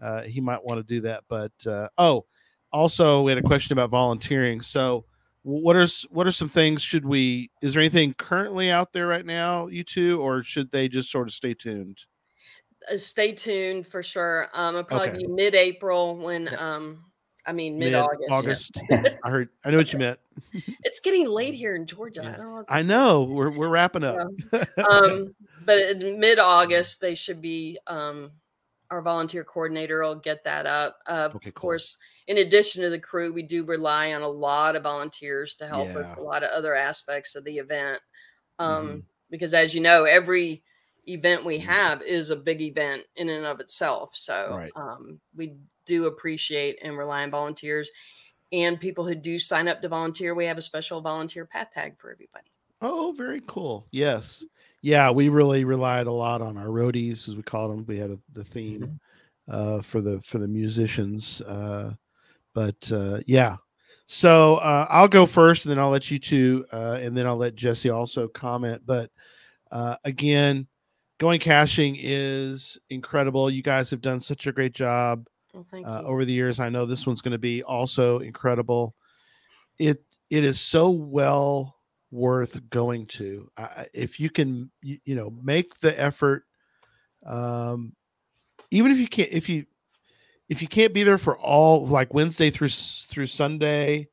[0.01, 1.25] Uh, he might want to do that.
[1.29, 2.27] But uh, oh,
[2.73, 4.61] also we had a question about volunteering.
[4.61, 5.05] So
[5.43, 7.51] what are what are some things should we?
[7.63, 11.29] Is there anything currently out there right now, you two, or should they just sort
[11.29, 11.99] of stay tuned?
[12.91, 14.49] Uh, stay tuned for sure.
[14.55, 15.19] Um, it'll probably okay.
[15.19, 17.05] be mid-April when um,
[17.47, 18.31] I mean mid-August.
[18.31, 18.81] August.
[19.25, 19.49] I heard.
[19.65, 20.19] I know what you meant.
[20.85, 22.23] it's getting late here in Georgia.
[22.23, 22.35] Yeah.
[22.35, 22.65] I don't know.
[22.69, 23.23] I know.
[23.25, 24.29] We're we're wrapping up.
[24.91, 25.35] um,
[25.65, 27.79] but mid-August they should be.
[27.87, 28.33] Um,
[28.91, 30.99] our volunteer coordinator will get that up.
[31.07, 31.49] Uh, okay, cool.
[31.49, 35.55] Of course, in addition to the crew, we do rely on a lot of volunteers
[35.57, 35.95] to help yeah.
[35.95, 38.01] with a lot of other aspects of the event.
[38.59, 38.99] Um, mm-hmm.
[39.31, 40.65] Because as you know, every
[41.13, 41.71] event we mm-hmm.
[41.71, 44.17] have is a big event in and of itself.
[44.17, 44.73] So right.
[44.77, 45.55] um, we
[45.87, 47.91] do appreciate and rely on volunteers
[48.53, 50.35] and people who do sign up to volunteer.
[50.35, 52.51] We have a special volunteer path tag for everybody.
[52.83, 53.87] Oh, very cool.
[53.91, 54.45] Yes.
[54.83, 57.85] Yeah, we really relied a lot on our roadies, as we called them.
[57.87, 58.99] We had a, the theme
[59.49, 59.79] mm-hmm.
[59.79, 61.43] uh, for the for the musicians.
[61.43, 61.93] Uh,
[62.55, 63.57] but uh, yeah,
[64.07, 67.37] so uh, I'll go first, and then I'll let you two, uh, and then I'll
[67.37, 68.83] let Jesse also comment.
[68.85, 69.11] But
[69.71, 70.67] uh, again,
[71.21, 73.51] going caching is incredible.
[73.51, 76.59] You guys have done such a great job well, uh, over the years.
[76.59, 78.95] I know this one's going to be also incredible.
[79.79, 81.77] It it is so well
[82.11, 83.51] worth going to.
[83.57, 86.45] Uh, if you can, you, you, know, make the effort.
[87.25, 87.95] Um,
[88.71, 89.67] even if you can't, if you
[90.49, 94.09] if you can't be there for all like Wednesday through through Sunday,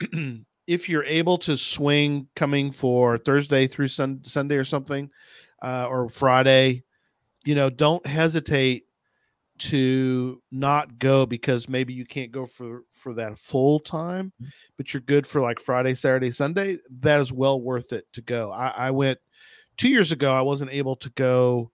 [0.66, 5.10] if you're able to swing coming for Thursday through sun, Sunday or something,
[5.62, 6.84] uh, or Friday,
[7.44, 8.84] you know, don't hesitate
[9.58, 14.50] to not go because maybe you can't go for for that full time, mm-hmm.
[14.76, 16.78] but you're good for like Friday, Saturday, Sunday.
[17.00, 18.52] That is well worth it to go.
[18.52, 19.18] I, I went
[19.76, 20.32] two years ago.
[20.32, 21.70] I wasn't able to go.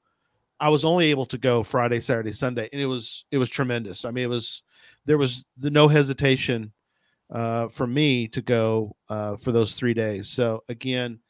[0.61, 4.05] I was only able to go Friday, Saturday, Sunday, and it was it was tremendous.
[4.05, 4.62] I mean, it was
[5.05, 6.73] there was the no hesitation
[7.31, 10.28] uh, for me to go uh, for those three days.
[10.28, 11.20] So again,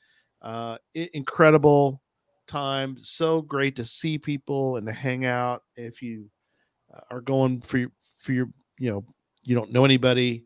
[0.43, 2.01] uh, incredible
[2.47, 2.97] time.
[3.01, 5.63] So great to see people and to hang out.
[5.77, 6.31] If you
[6.95, 8.49] uh, are going for your, for your,
[8.79, 9.05] you know,
[9.43, 10.45] you don't know anybody,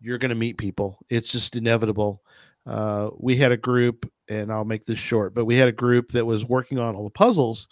[0.00, 0.98] you're going to meet people.
[1.08, 2.22] It's just inevitable.
[2.66, 6.12] Uh, we had a group, and I'll make this short, but we had a group
[6.12, 7.68] that was working on all the puzzles.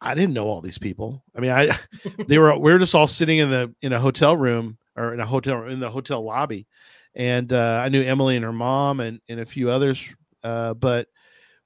[0.00, 1.24] I didn't know all these people.
[1.34, 1.76] I mean, I
[2.26, 5.20] they were we were just all sitting in the in a hotel room or in
[5.20, 6.66] a hotel in the hotel lobby,
[7.14, 10.04] and uh, I knew Emily and her mom and and a few others,
[10.42, 11.08] uh, but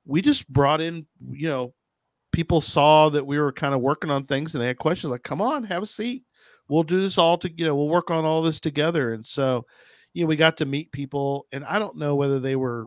[0.08, 1.74] we just brought in, you know,
[2.32, 5.22] people saw that we were kind of working on things and they had questions like,
[5.22, 6.24] come on, have a seat.
[6.68, 9.12] We'll do this all to, you know, we'll work on all this together.
[9.12, 9.66] And so,
[10.14, 12.86] you know, we got to meet people and I don't know whether they were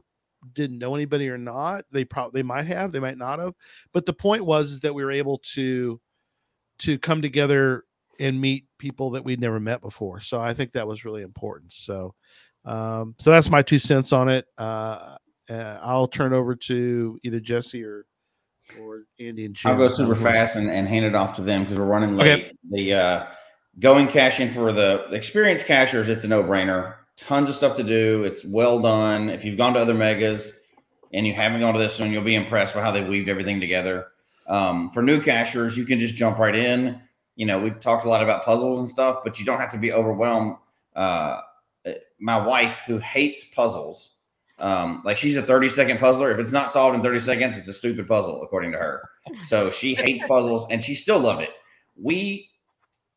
[0.53, 1.85] didn't know anybody or not.
[1.91, 3.53] They probably they might have, they might not have.
[3.93, 6.01] But the point was is that we were able to
[6.79, 7.83] to come together
[8.19, 10.21] and meet people that we'd never met before.
[10.21, 11.73] So I think that was really important.
[11.73, 12.15] So
[12.65, 14.45] um, so that's my two cents on it.
[14.57, 15.17] Uh,
[15.51, 18.05] uh, I'll turn over to either Jesse or
[18.79, 19.71] or Andy and Jim.
[19.71, 22.31] I'll go super fast and, and hand it off to them because we're running late.
[22.31, 22.51] Okay.
[22.69, 23.25] The uh,
[23.79, 26.95] going caching for the experienced cachers, it's a no brainer.
[27.17, 28.23] Tons of stuff to do.
[28.23, 29.29] It's well done.
[29.29, 30.53] If you've gone to other megas
[31.13, 33.59] and you haven't gone to this one, you'll be impressed by how they've weaved everything
[33.59, 34.07] together.
[34.47, 37.01] Um, for new cachers, you can just jump right in.
[37.35, 39.77] You know, we've talked a lot about puzzles and stuff, but you don't have to
[39.77, 40.55] be overwhelmed.
[40.95, 41.41] Uh,
[42.19, 44.15] my wife, who hates puzzles,
[44.61, 46.31] um, like she's a 30 second puzzler.
[46.31, 49.01] If it's not solved in 30 seconds, it's a stupid puzzle, according to her.
[49.45, 51.49] So she hates puzzles and she still loved it.
[52.01, 52.47] We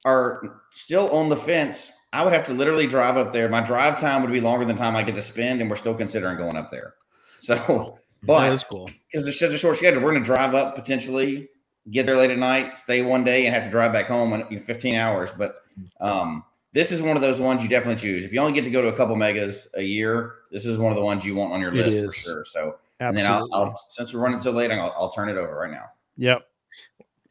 [0.06, 1.92] are still on the fence.
[2.12, 3.48] I would have to literally drive up there.
[3.48, 5.94] My drive time would be longer than time I get to spend, and we're still
[5.94, 6.94] considering going up there.
[7.40, 10.00] So, but that is cool because it's such a short schedule.
[10.00, 11.50] We're going to drive up potentially,
[11.90, 14.60] get there late at night, stay one day, and have to drive back home in
[14.60, 15.30] 15 hours.
[15.36, 15.56] But
[16.00, 16.42] um,
[16.74, 18.24] this is one of those ones you definitely choose.
[18.24, 20.90] If you only get to go to a couple megas a year, this is one
[20.90, 22.05] of the ones you want on your it list is.
[22.06, 22.44] for sure.
[22.44, 23.06] So, Absolutely.
[23.06, 25.70] and then I'll, I'll, since we're running so late, I'll, I'll turn it over right
[25.70, 25.84] now.
[26.16, 26.42] Yep.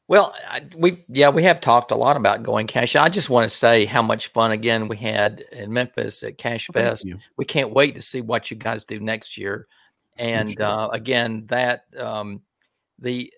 [0.08, 0.36] Well,
[0.76, 2.96] we yeah we have talked a lot about going cash.
[2.96, 6.70] I just want to say how much fun again we had in Memphis at Cache
[6.70, 7.08] oh, Fest.
[7.38, 9.68] We can't wait to see what you guys do next year.
[10.18, 10.64] And sure.
[10.64, 12.42] uh, again, that um,
[13.00, 13.34] the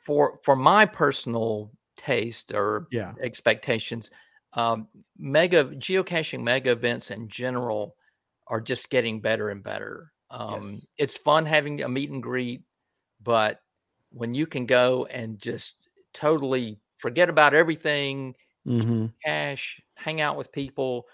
[0.00, 3.14] for for my personal taste or yeah.
[3.20, 4.10] expectations,
[4.54, 7.96] um, mega geocaching mega events in general
[8.48, 10.12] are just getting better and better.
[10.30, 10.86] Um, Yes.
[10.98, 12.64] It's fun having a meet and greet,
[13.20, 13.62] but
[14.10, 18.34] when you can go and just totally forget about everything,
[18.66, 19.06] Mm-hmm.
[19.24, 21.06] cash, hang out with people,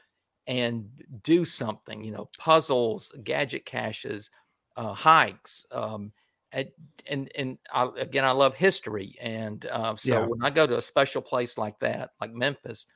[0.47, 2.05] and do something.
[2.05, 4.31] You know, puzzles, gadget caches,
[4.77, 5.67] uh, hikes.
[5.73, 6.13] Um,
[6.53, 6.71] and
[7.07, 10.27] and, and I, again, I love history, and uh, so Yeah.
[10.27, 12.87] when I go to a special place like that, like Memphis,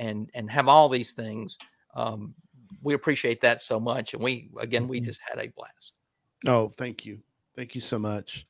[0.00, 1.58] and and have all these things,
[1.94, 2.34] um,
[2.82, 4.14] we appreciate that so much.
[4.14, 5.04] And we again, we Mhm.
[5.04, 5.98] just had a blast.
[6.46, 7.22] Oh, thank you.
[7.54, 8.46] Thank you so much.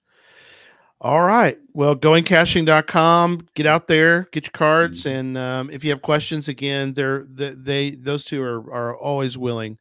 [1.02, 1.59] All right.
[1.72, 3.48] Well, goingcaching.com.
[3.55, 7.51] Get out there, get your cards, and um, if you have questions, again, they're they,
[7.51, 9.78] they those two are are always willing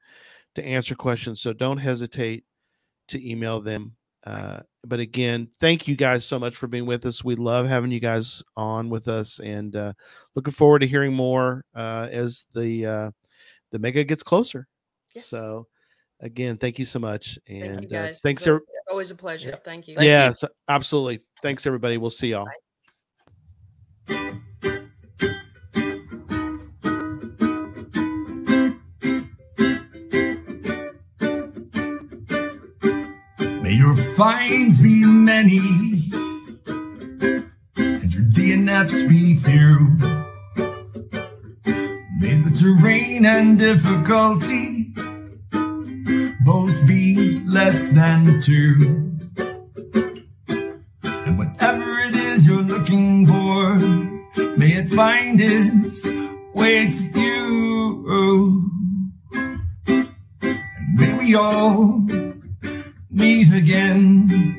[0.56, 1.42] to answer questions.
[1.42, 2.46] So don't hesitate
[3.10, 3.96] to email them.
[4.26, 7.24] Uh, but again, thank you guys so much for being with us.
[7.24, 9.94] We love having you guys on with us, and uh,
[10.36, 13.12] looking forward to hearing more uh, as the uh,
[13.72, 14.68] the mega gets closer.
[15.14, 15.28] Yes.
[15.28, 15.68] So,
[16.22, 18.22] again, thank you so much, Thank and you uh, guys.
[18.22, 18.46] thanks.
[18.48, 19.50] Every- always a pleasure.
[19.50, 19.56] Yeah.
[19.64, 19.96] Thank you.
[19.96, 20.10] Thank you.
[20.10, 21.20] yes, absolutely.
[21.42, 21.98] Thanks, everybody.
[21.98, 22.46] We'll see y'all.
[22.46, 22.52] May
[34.20, 35.60] finds be many
[37.78, 39.96] and your DNFs be few.
[42.20, 44.94] May the terrain and difficulty
[46.44, 48.76] both be less than two.
[51.02, 53.76] And whatever it is you're looking for,
[54.58, 56.06] may it find its
[56.54, 58.70] way to you.
[59.32, 62.29] And may we all
[63.10, 64.59] meet again.